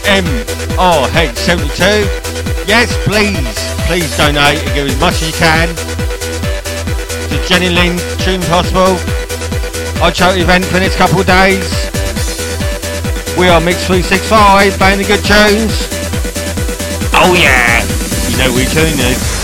MRH72. 0.05 2.05
Yes, 2.69 2.93
please, 3.05 3.57
please 3.87 4.15
donate 4.17 4.59
and 4.61 4.75
give 4.75 4.89
as 4.89 4.99
much 5.01 5.23
as 5.23 5.29
you 5.29 5.35
can 5.35 5.69
to 7.29 7.39
Jenny 7.49 7.71
Lind 7.71 7.99
Tunes 8.21 8.47
Hospital. 8.49 8.99
Our 10.03 10.11
charity 10.13 10.43
event 10.43 10.65
for 10.67 10.75
the 10.75 10.81
next 10.81 10.97
couple 10.97 11.21
of 11.21 11.27
days. 11.27 11.73
We 13.39 13.49
are 13.49 13.61
Mix 13.61 13.87
365 13.87 14.75
playing 14.75 14.99
the 14.99 15.05
good 15.05 15.25
tunes. 15.25 15.89
Oh 17.15 17.33
yeah! 17.33 17.83
You 18.29 18.37
know 18.37 18.53
we 18.55 18.67
tune 18.67 18.99
it. 19.01 19.36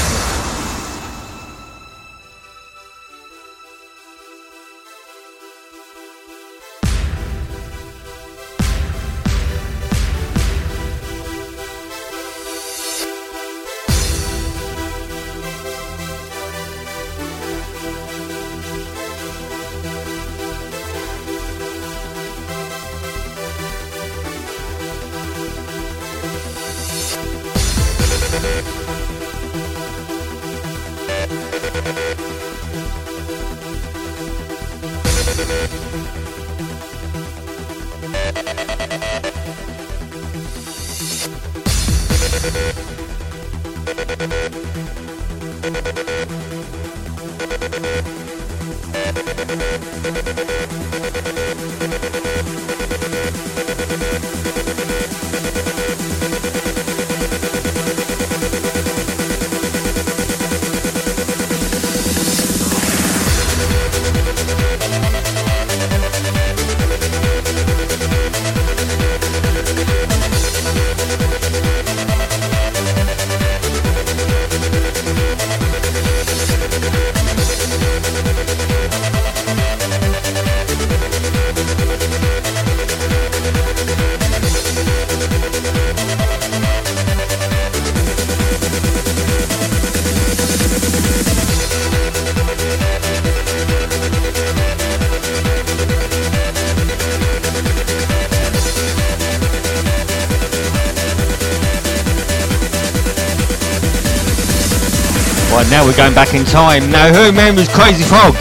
Time. 106.81 106.90
Now, 106.90 107.12
who 107.12 107.27
remembers 107.27 107.69
Crazy 107.69 108.05
Frog? 108.05 108.35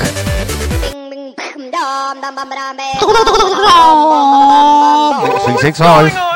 Six 5.46 5.62
six 5.62 5.80
five. 5.80 6.31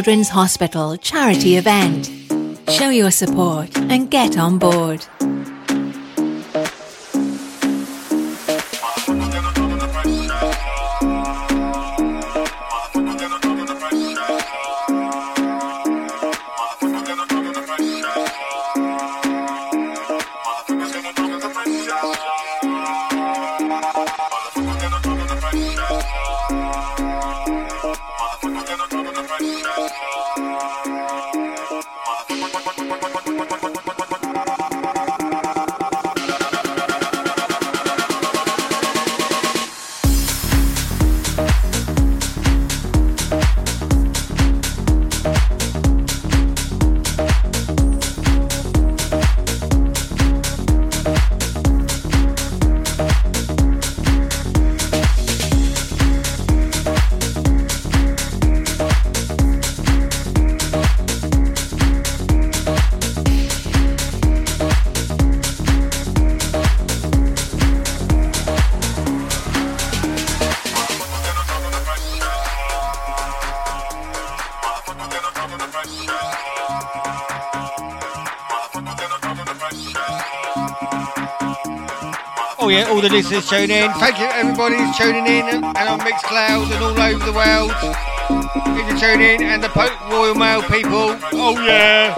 Children's 0.00 0.30
Hospital 0.30 0.96
charity 0.96 1.58
event. 1.58 2.10
Show 2.70 2.88
your 2.88 3.10
support 3.10 3.76
and 3.76 4.10
get 4.10 4.38
on 4.38 4.58
board. 4.58 5.04
Listeners 83.20 83.50
tuning 83.50 83.84
in. 83.84 83.92
Thank 84.00 84.18
you 84.18 84.24
everybody 84.32 84.76
who's 84.76 84.96
tuning 84.96 85.26
in 85.26 85.44
and 85.62 85.76
on 85.76 86.00
Mixcloud 86.00 86.72
and 86.72 86.80
all 86.82 86.96
over 86.96 87.22
the 87.22 87.36
world. 87.36 87.70
If 88.80 88.88
you're 88.88 88.96
tuning 88.96 89.40
in 89.40 89.42
and 89.42 89.62
the 89.62 89.68
po- 89.68 89.92
Royal 90.08 90.34
Mail 90.34 90.62
people. 90.62 91.12
Oh 91.36 91.52
yeah. 91.60 92.14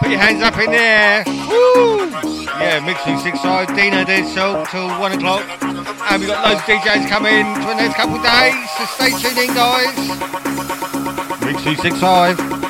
Put 0.00 0.08
your 0.08 0.18
hands 0.18 0.42
up 0.42 0.56
in 0.56 0.70
the 0.70 0.80
air. 0.80 1.24
Woo! 1.26 2.08
Yeah, 2.56 2.80
Mix 2.80 3.04
265, 3.04 3.76
Dino 3.76 4.00
so 4.32 4.64
till 4.70 4.88
one 4.98 5.12
o'clock. 5.12 5.44
And 5.60 6.20
we've 6.20 6.30
got 6.30 6.40
loads 6.48 6.60
of 6.60 6.72
DJs 6.72 7.06
coming 7.10 7.44
for 7.60 7.68
the 7.68 7.76
next 7.76 7.96
couple 7.96 8.16
of 8.16 8.24
days, 8.24 8.56
so 8.80 8.84
stay 8.96 9.10
tuned 9.20 9.36
in 9.36 9.52
guys. 9.52 9.92
Mix 11.44 11.60
265. 11.60 12.38
Don't 12.38 12.63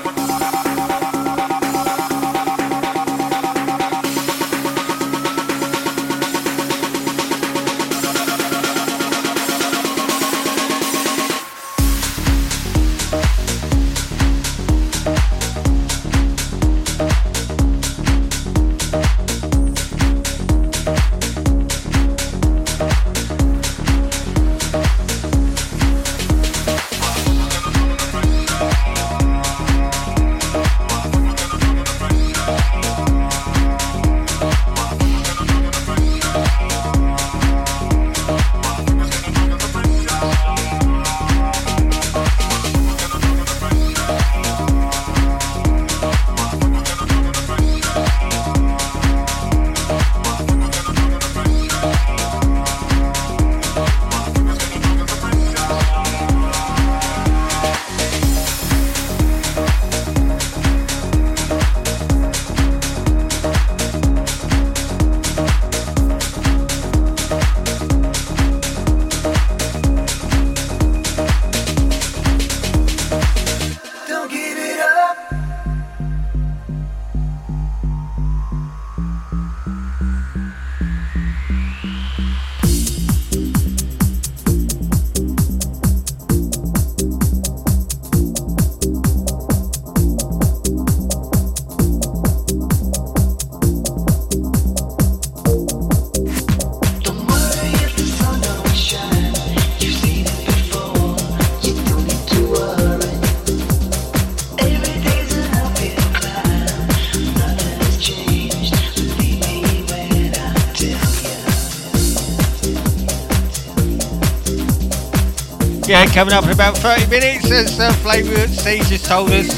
coming 116.15 116.33
up 116.33 116.45
in 116.45 116.51
about 116.51 116.79
30 116.79 117.09
minutes, 117.09 117.51
as 117.51 117.81
uh, 117.81 117.93
Flavour 117.95 118.47
C 118.47 118.79
just 118.85 119.05
told 119.05 119.31
us 119.33 119.51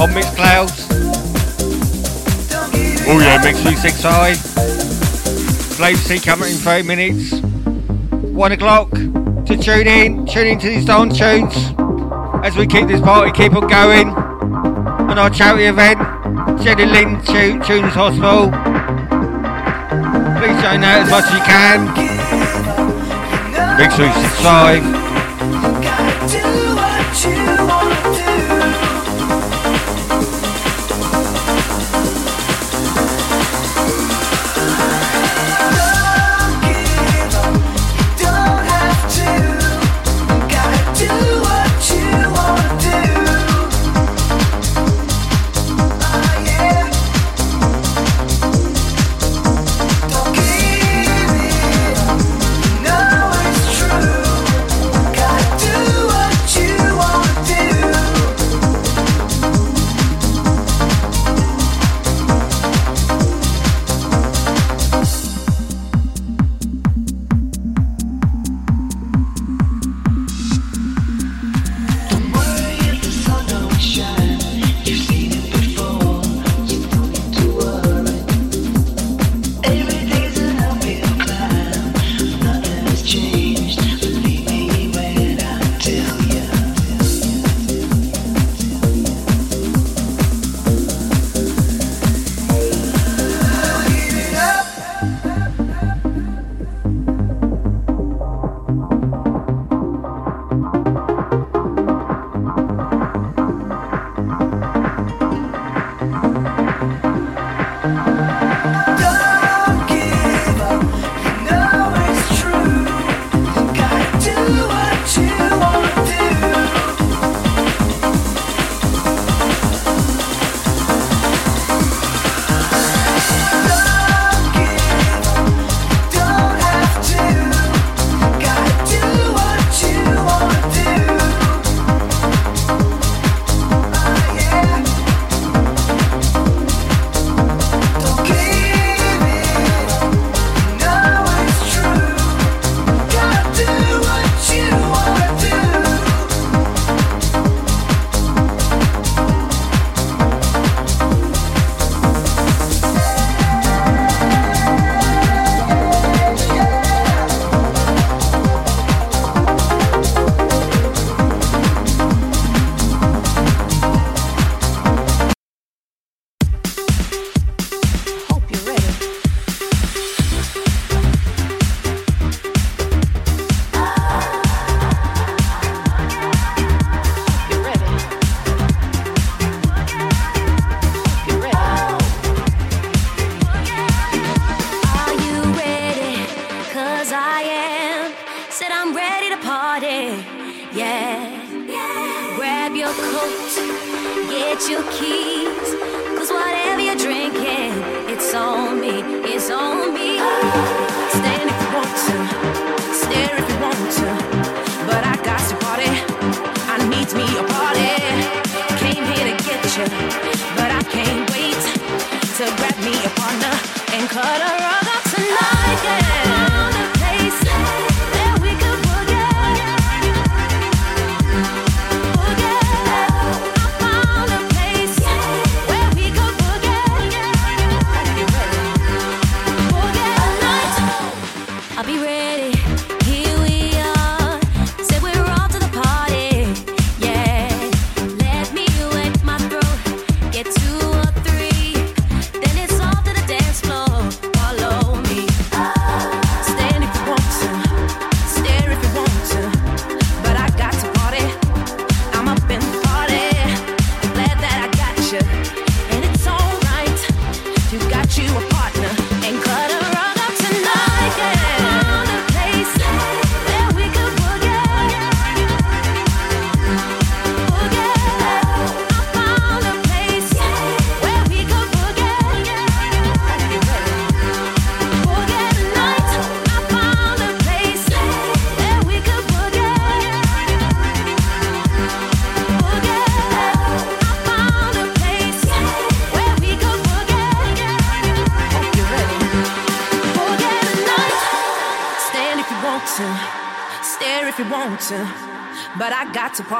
on 0.00 0.12
Mixed 0.12 0.34
Mixcloud. 0.34 0.70
Oh 3.06 3.20
yeah, 3.20 3.40
Mix 3.40 3.60
365. 3.60 4.36
Flavour 5.76 5.96
C 5.98 6.18
coming 6.18 6.50
in 6.50 6.56
30 6.56 6.88
minutes. 6.88 7.40
One 8.34 8.50
o'clock 8.50 8.90
to 8.90 9.56
tune 9.56 9.86
in, 9.86 10.26
tune 10.26 10.48
in 10.48 10.58
to 10.58 10.66
these 10.66 10.84
dance 10.84 11.16
tunes 11.16 11.54
as 12.44 12.56
we 12.56 12.66
keep 12.66 12.88
this 12.88 13.00
party 13.00 13.30
keep 13.30 13.54
on 13.54 13.68
going 13.68 14.08
on 14.08 15.16
our 15.16 15.30
charity 15.30 15.66
event, 15.66 16.00
Jenny 16.60 16.86
Lind 16.86 17.24
Tu- 17.24 17.62
Tunes 17.62 17.94
Hospital. 17.94 18.50
Please 20.40 20.60
join 20.60 20.82
out 20.82 21.02
as 21.02 21.10
much 21.10 21.24
as 21.26 21.32
you 21.34 21.44
can. 21.44 21.86
Mix 23.78 25.03
365. 25.64 26.30
Do 26.30 26.76
what 26.76 27.24
you 27.24 27.43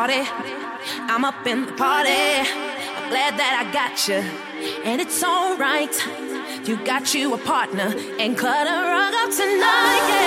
party. 0.07 0.29
I'm 1.09 1.25
up 1.25 1.47
in 1.47 1.65
the 1.65 1.73
party. 1.73 2.11
I'm 2.11 3.09
glad 3.09 3.39
that 3.39 3.65
I 3.65 3.73
got 3.73 4.07
you. 4.07 4.21
And 4.85 5.01
it's 5.01 5.25
alright. 5.25 5.97
You 6.69 6.77
got 6.85 7.15
you 7.15 7.33
a 7.33 7.39
partner. 7.39 7.95
And 8.19 8.37
cut 8.37 8.67
a 8.67 8.83
rug 8.93 9.15
up 9.15 9.31
tonight. 9.31 10.09
Yeah. 10.09 10.24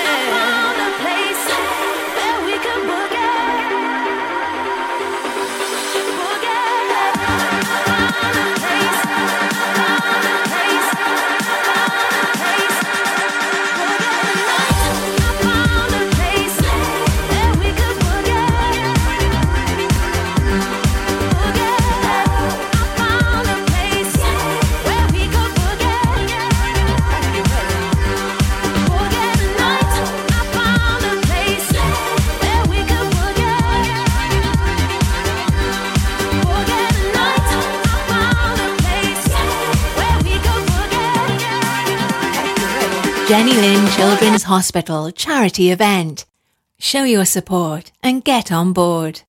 Children's 43.98 44.44
Hospital 44.44 45.10
charity 45.10 45.72
event. 45.72 46.26
Show 46.78 47.04
your 47.04 47.26
support 47.26 47.92
and 48.04 48.24
get 48.24 48.52
on 48.52 48.72
board. 48.72 49.22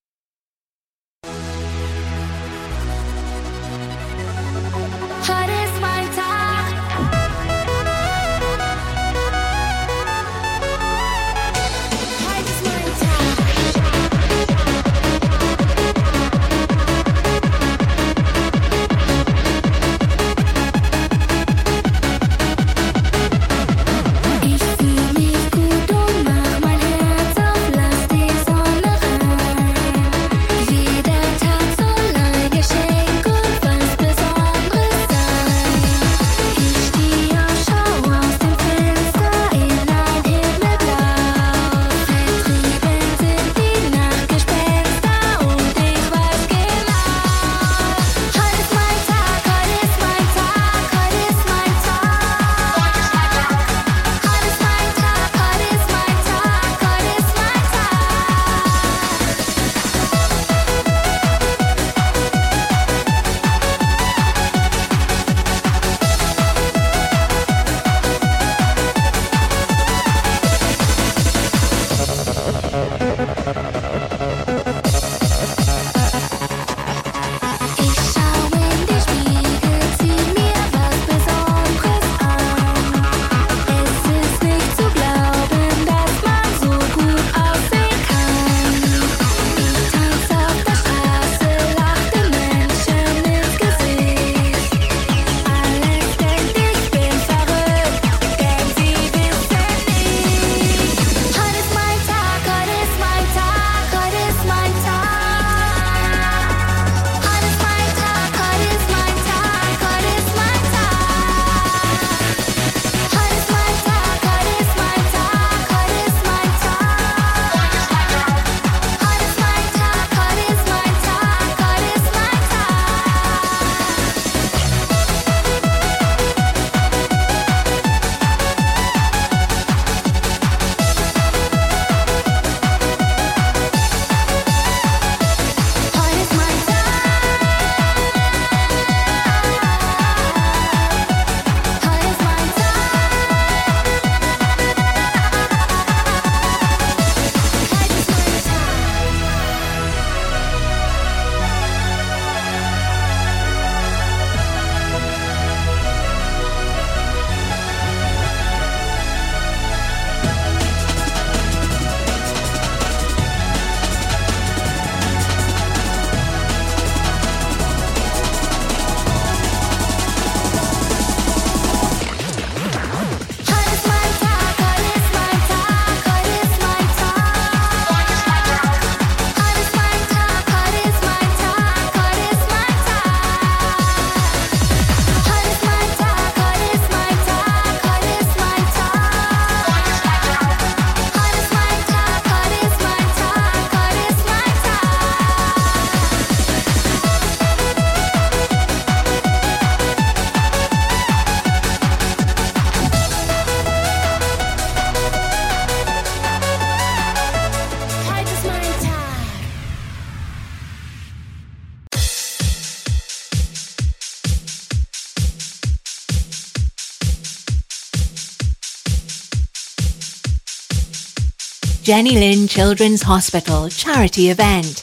Jenny 221.88 222.18
Lind 222.18 222.50
Children's 222.50 223.00
Hospital 223.00 223.70
charity 223.70 224.28
event. 224.28 224.82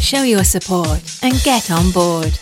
Show 0.00 0.22
your 0.22 0.44
support 0.44 1.02
and 1.22 1.34
get 1.42 1.70
on 1.70 1.90
board. 1.90 2.38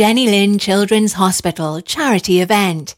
Jenny 0.00 0.30
Lind 0.30 0.58
Children's 0.62 1.12
Hospital 1.12 1.82
charity 1.82 2.40
event. 2.40 2.96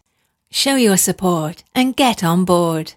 Show 0.52 0.76
your 0.76 0.96
support 0.96 1.64
and 1.74 1.96
get 1.96 2.22
on 2.22 2.44
board. 2.44 2.94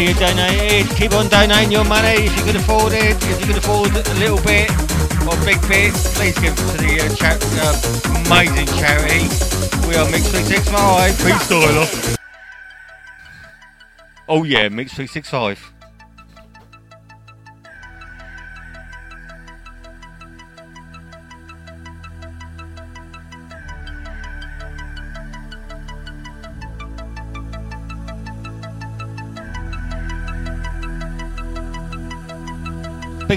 you 0.00 0.14
donated. 0.14 0.88
Keep 0.96 1.12
on 1.12 1.28
donating 1.28 1.72
your 1.72 1.84
money 1.84 2.26
if 2.26 2.36
you 2.36 2.44
can 2.44 2.56
afford 2.56 2.92
it. 2.92 3.16
If 3.16 3.40
you 3.40 3.46
can 3.46 3.58
afford 3.58 3.90
a 3.90 4.14
little 4.14 4.40
bit 4.42 4.70
or 5.26 5.34
a 5.34 5.44
big 5.44 5.60
bit, 5.68 5.92
please 6.14 6.38
give 6.38 6.54
to 6.54 6.76
the 6.78 7.00
uh, 7.00 7.14
cha- 7.14 7.38
uh, 7.62 8.26
amazing 8.26 8.66
charity. 8.78 9.28
We 9.88 9.96
are 9.96 10.08
Mix 10.10 10.28
365 10.30 11.12
Freestyler. 11.14 12.16
Oh 14.28 14.44
yeah, 14.44 14.68
Mix 14.68 14.94
365. 14.94 15.67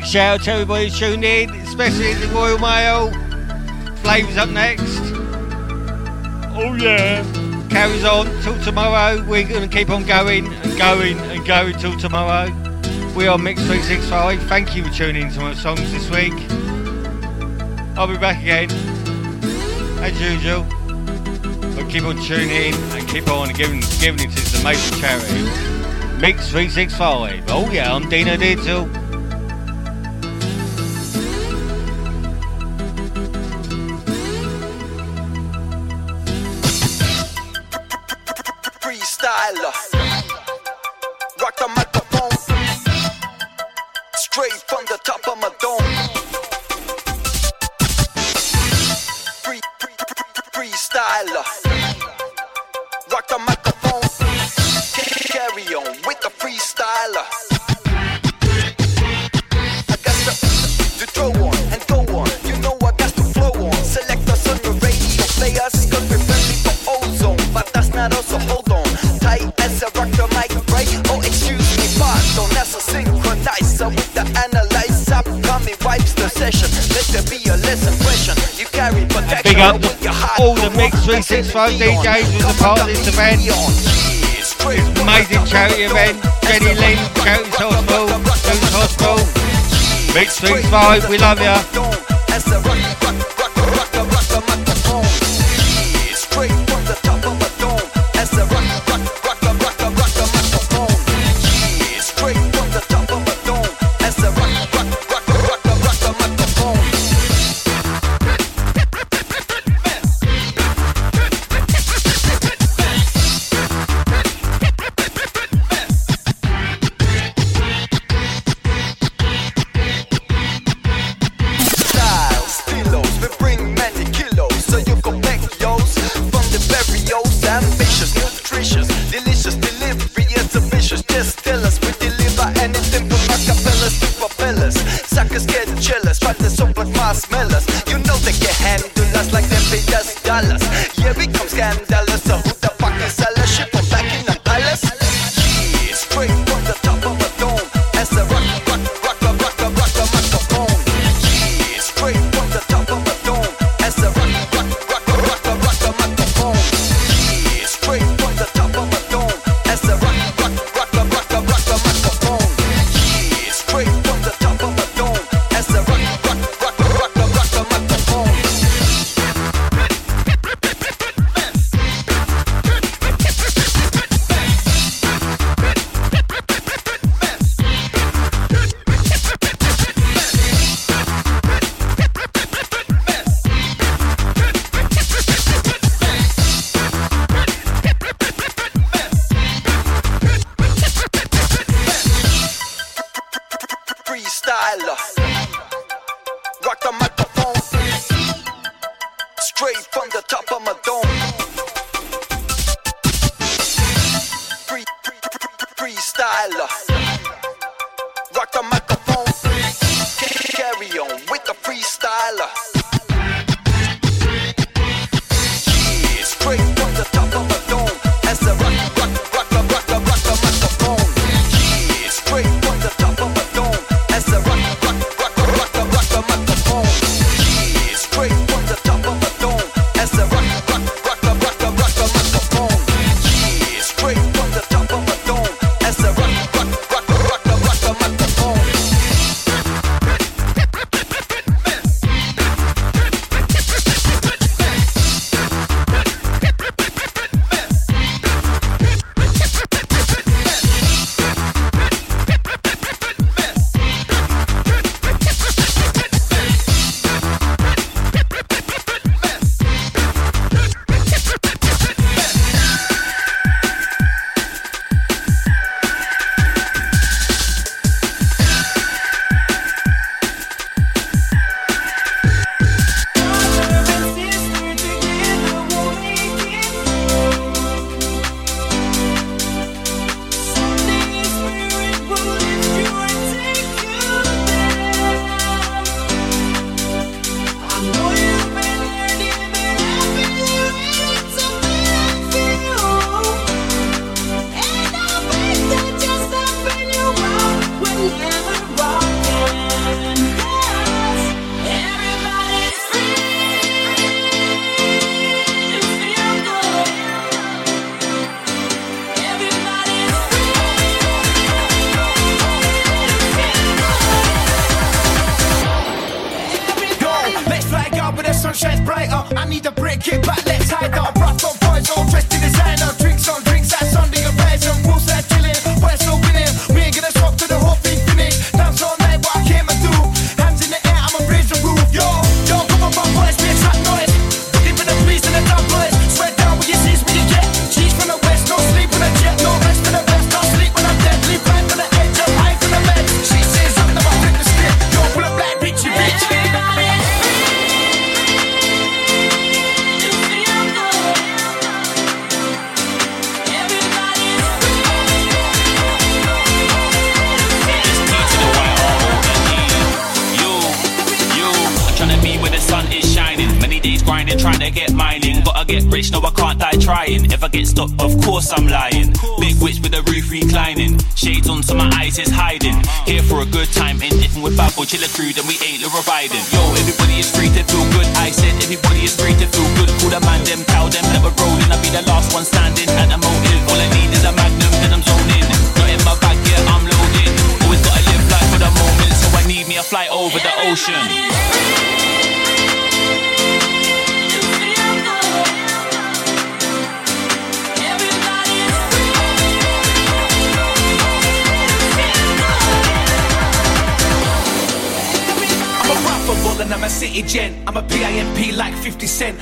Big 0.02 0.10
shout 0.10 0.40
out 0.40 0.46
to 0.46 0.52
everybody 0.52 0.90
tuning 0.90 1.24
in, 1.24 1.50
especially 1.62 2.16
the 2.16 2.28
Royal 2.34 2.58
Mail. 2.58 3.12
Flavors 3.98 4.36
up 4.36 4.50
next. 4.50 5.00
Oh 6.56 6.74
yeah. 6.74 7.24
Carries 7.70 8.04
on 8.04 8.26
till 8.42 8.60
tomorrow. 8.64 9.24
We're 9.28 9.48
going 9.48 9.62
to 9.62 9.68
keep 9.68 9.92
on 9.92 10.08
going 10.08 10.52
and 10.52 10.78
going 10.78 11.20
and 11.20 11.46
going 11.46 11.78
till 11.78 11.96
tomorrow. 12.00 12.50
We 13.16 13.28
are 13.28 13.38
Mix 13.38 13.62
365. 13.62 14.42
Thank 14.44 14.76
you 14.76 14.84
for 14.86 14.90
tuning 14.92 15.28
in 15.28 15.34
to 15.34 15.40
my 15.40 15.54
songs 15.54 15.92
this 15.92 16.10
week. 16.10 16.34
I'll 17.96 18.08
be 18.08 18.18
back 18.18 18.42
again. 18.42 18.72
As 20.02 20.20
usual. 20.20 20.64
But 21.76 21.92
keep 21.92 22.06
on 22.06 22.18
tuning 22.24 22.50
in 22.50 22.74
and 22.74 23.08
keep 23.08 23.28
on 23.30 23.54
giving, 23.54 23.82
giving 24.00 24.28
it 24.28 24.32
to 24.32 24.36
this 24.36 24.62
amazing 24.62 25.00
charity. 25.00 25.44
Mix 26.20 26.50
365. 26.50 27.44
Oh 27.50 27.70
yeah, 27.70 27.94
I'm 27.94 28.10
Dino 28.10 28.36
Digital. 28.36 28.90
Joe. 91.00 91.10
We 91.10 91.18
love 91.18 91.40
you. 91.40 91.91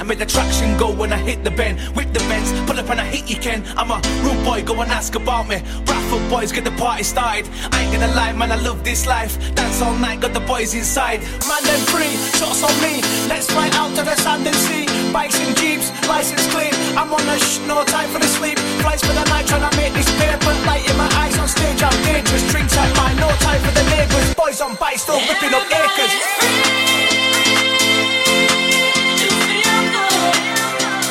50 0.09 0.17
Cent. 0.17 0.19
The 0.19 0.25
traction 0.25 0.77
go 0.77 0.91
when 0.91 1.13
I 1.13 1.17
hit 1.17 1.43
the 1.43 1.51
bend. 1.51 1.79
Whip 1.95 2.11
the 2.13 2.19
bends, 2.27 2.51
pull 2.65 2.79
up 2.79 2.89
and 2.89 2.99
I 2.99 3.05
hit 3.05 3.29
you, 3.29 3.37
Ken. 3.37 3.63
I'm 3.77 3.91
a 3.91 4.01
rude 4.23 4.43
boy, 4.43 4.63
go 4.63 4.81
and 4.81 4.91
ask 4.91 5.15
about 5.15 5.47
me. 5.47 5.61
Rapper 5.85 6.29
boys, 6.29 6.51
get 6.51 6.63
the 6.63 6.71
party 6.71 7.03
started. 7.03 7.47
I 7.71 7.83
ain't 7.83 7.93
gonna 7.93 8.13
lie, 8.15 8.33
man, 8.33 8.51
I 8.51 8.59
love 8.61 8.83
this 8.83 9.05
life. 9.05 9.37
Dance 9.55 9.81
all 9.81 9.95
night, 9.95 10.21
got 10.21 10.33
the 10.33 10.41
boys 10.41 10.73
inside. 10.73 11.21
Man, 11.47 11.61
them 11.63 11.81
free, 11.93 12.13
shots 12.37 12.63
on 12.63 12.73
me. 12.81 13.01
Let's 13.29 13.47
fly 13.51 13.69
out 13.73 13.95
to 13.97 14.03
the 14.03 14.15
sand 14.15 14.47
and 14.47 14.55
sea. 14.55 14.85
Bikes 15.13 15.39
and 15.39 15.55
jeeps, 15.57 15.91
license 16.07 16.45
clean. 16.53 16.73
I'm 16.97 17.13
on 17.13 17.21
a 17.29 17.37
shh, 17.37 17.59
no 17.67 17.83
time 17.85 18.09
for 18.09 18.19
the 18.19 18.31
sleep. 18.37 18.57
Flights 18.81 19.05
for 19.05 19.13
the 19.13 19.25
night, 19.29 19.45
trying 19.47 19.69
to 19.69 19.73
make 19.77 19.93
this 19.93 20.09
paper. 20.17 20.53
Light 20.65 20.89
in 20.89 20.97
my 20.97 21.09
eyes 21.21 21.37
on 21.37 21.47
stage, 21.47 21.81
I'm 21.83 21.95
dangerous. 22.03 22.43
Drinks 22.51 22.75
at 22.77 22.89
mine, 22.97 23.17
no 23.17 23.29
time 23.45 23.61
for 23.61 23.73
the 23.77 23.85
neighbors. 23.93 24.33
Boys 24.33 24.59
on 24.61 24.75
bikes, 24.75 25.03
still 25.03 25.21
ripping 25.29 25.53
up 25.53 25.65
acres. 25.69 27.08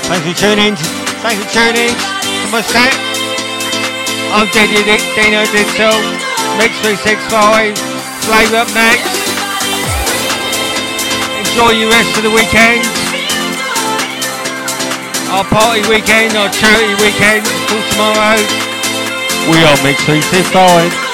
Thanks 0.08 0.24
for 0.24 0.32
tuning. 0.40 0.72
Thanks 1.20 1.36
for 1.36 1.50
tuning 1.52 1.92
to 1.92 2.46
my 2.48 2.64
set. 2.64 2.96
I'm 4.32 4.48
Dino, 4.56 4.80
Dino 5.12 5.44
Digital. 5.52 6.00
Mix 6.56 6.72
365. 6.80 7.76
Flavour 8.24 8.64
up 8.64 8.72
next. 8.72 9.04
Enjoy 11.44 11.76
your 11.76 11.92
rest 11.92 12.16
of 12.16 12.24
the 12.24 12.32
weekend. 12.32 12.88
Our 15.28 15.44
party 15.44 15.84
weekend, 15.92 16.32
our 16.40 16.48
charity 16.56 16.96
weekend 17.04 17.44
till 17.68 17.84
tomorrow. 17.92 18.40
We 19.52 19.60
are 19.60 19.76
Mix 19.84 20.00
365. 20.08 21.07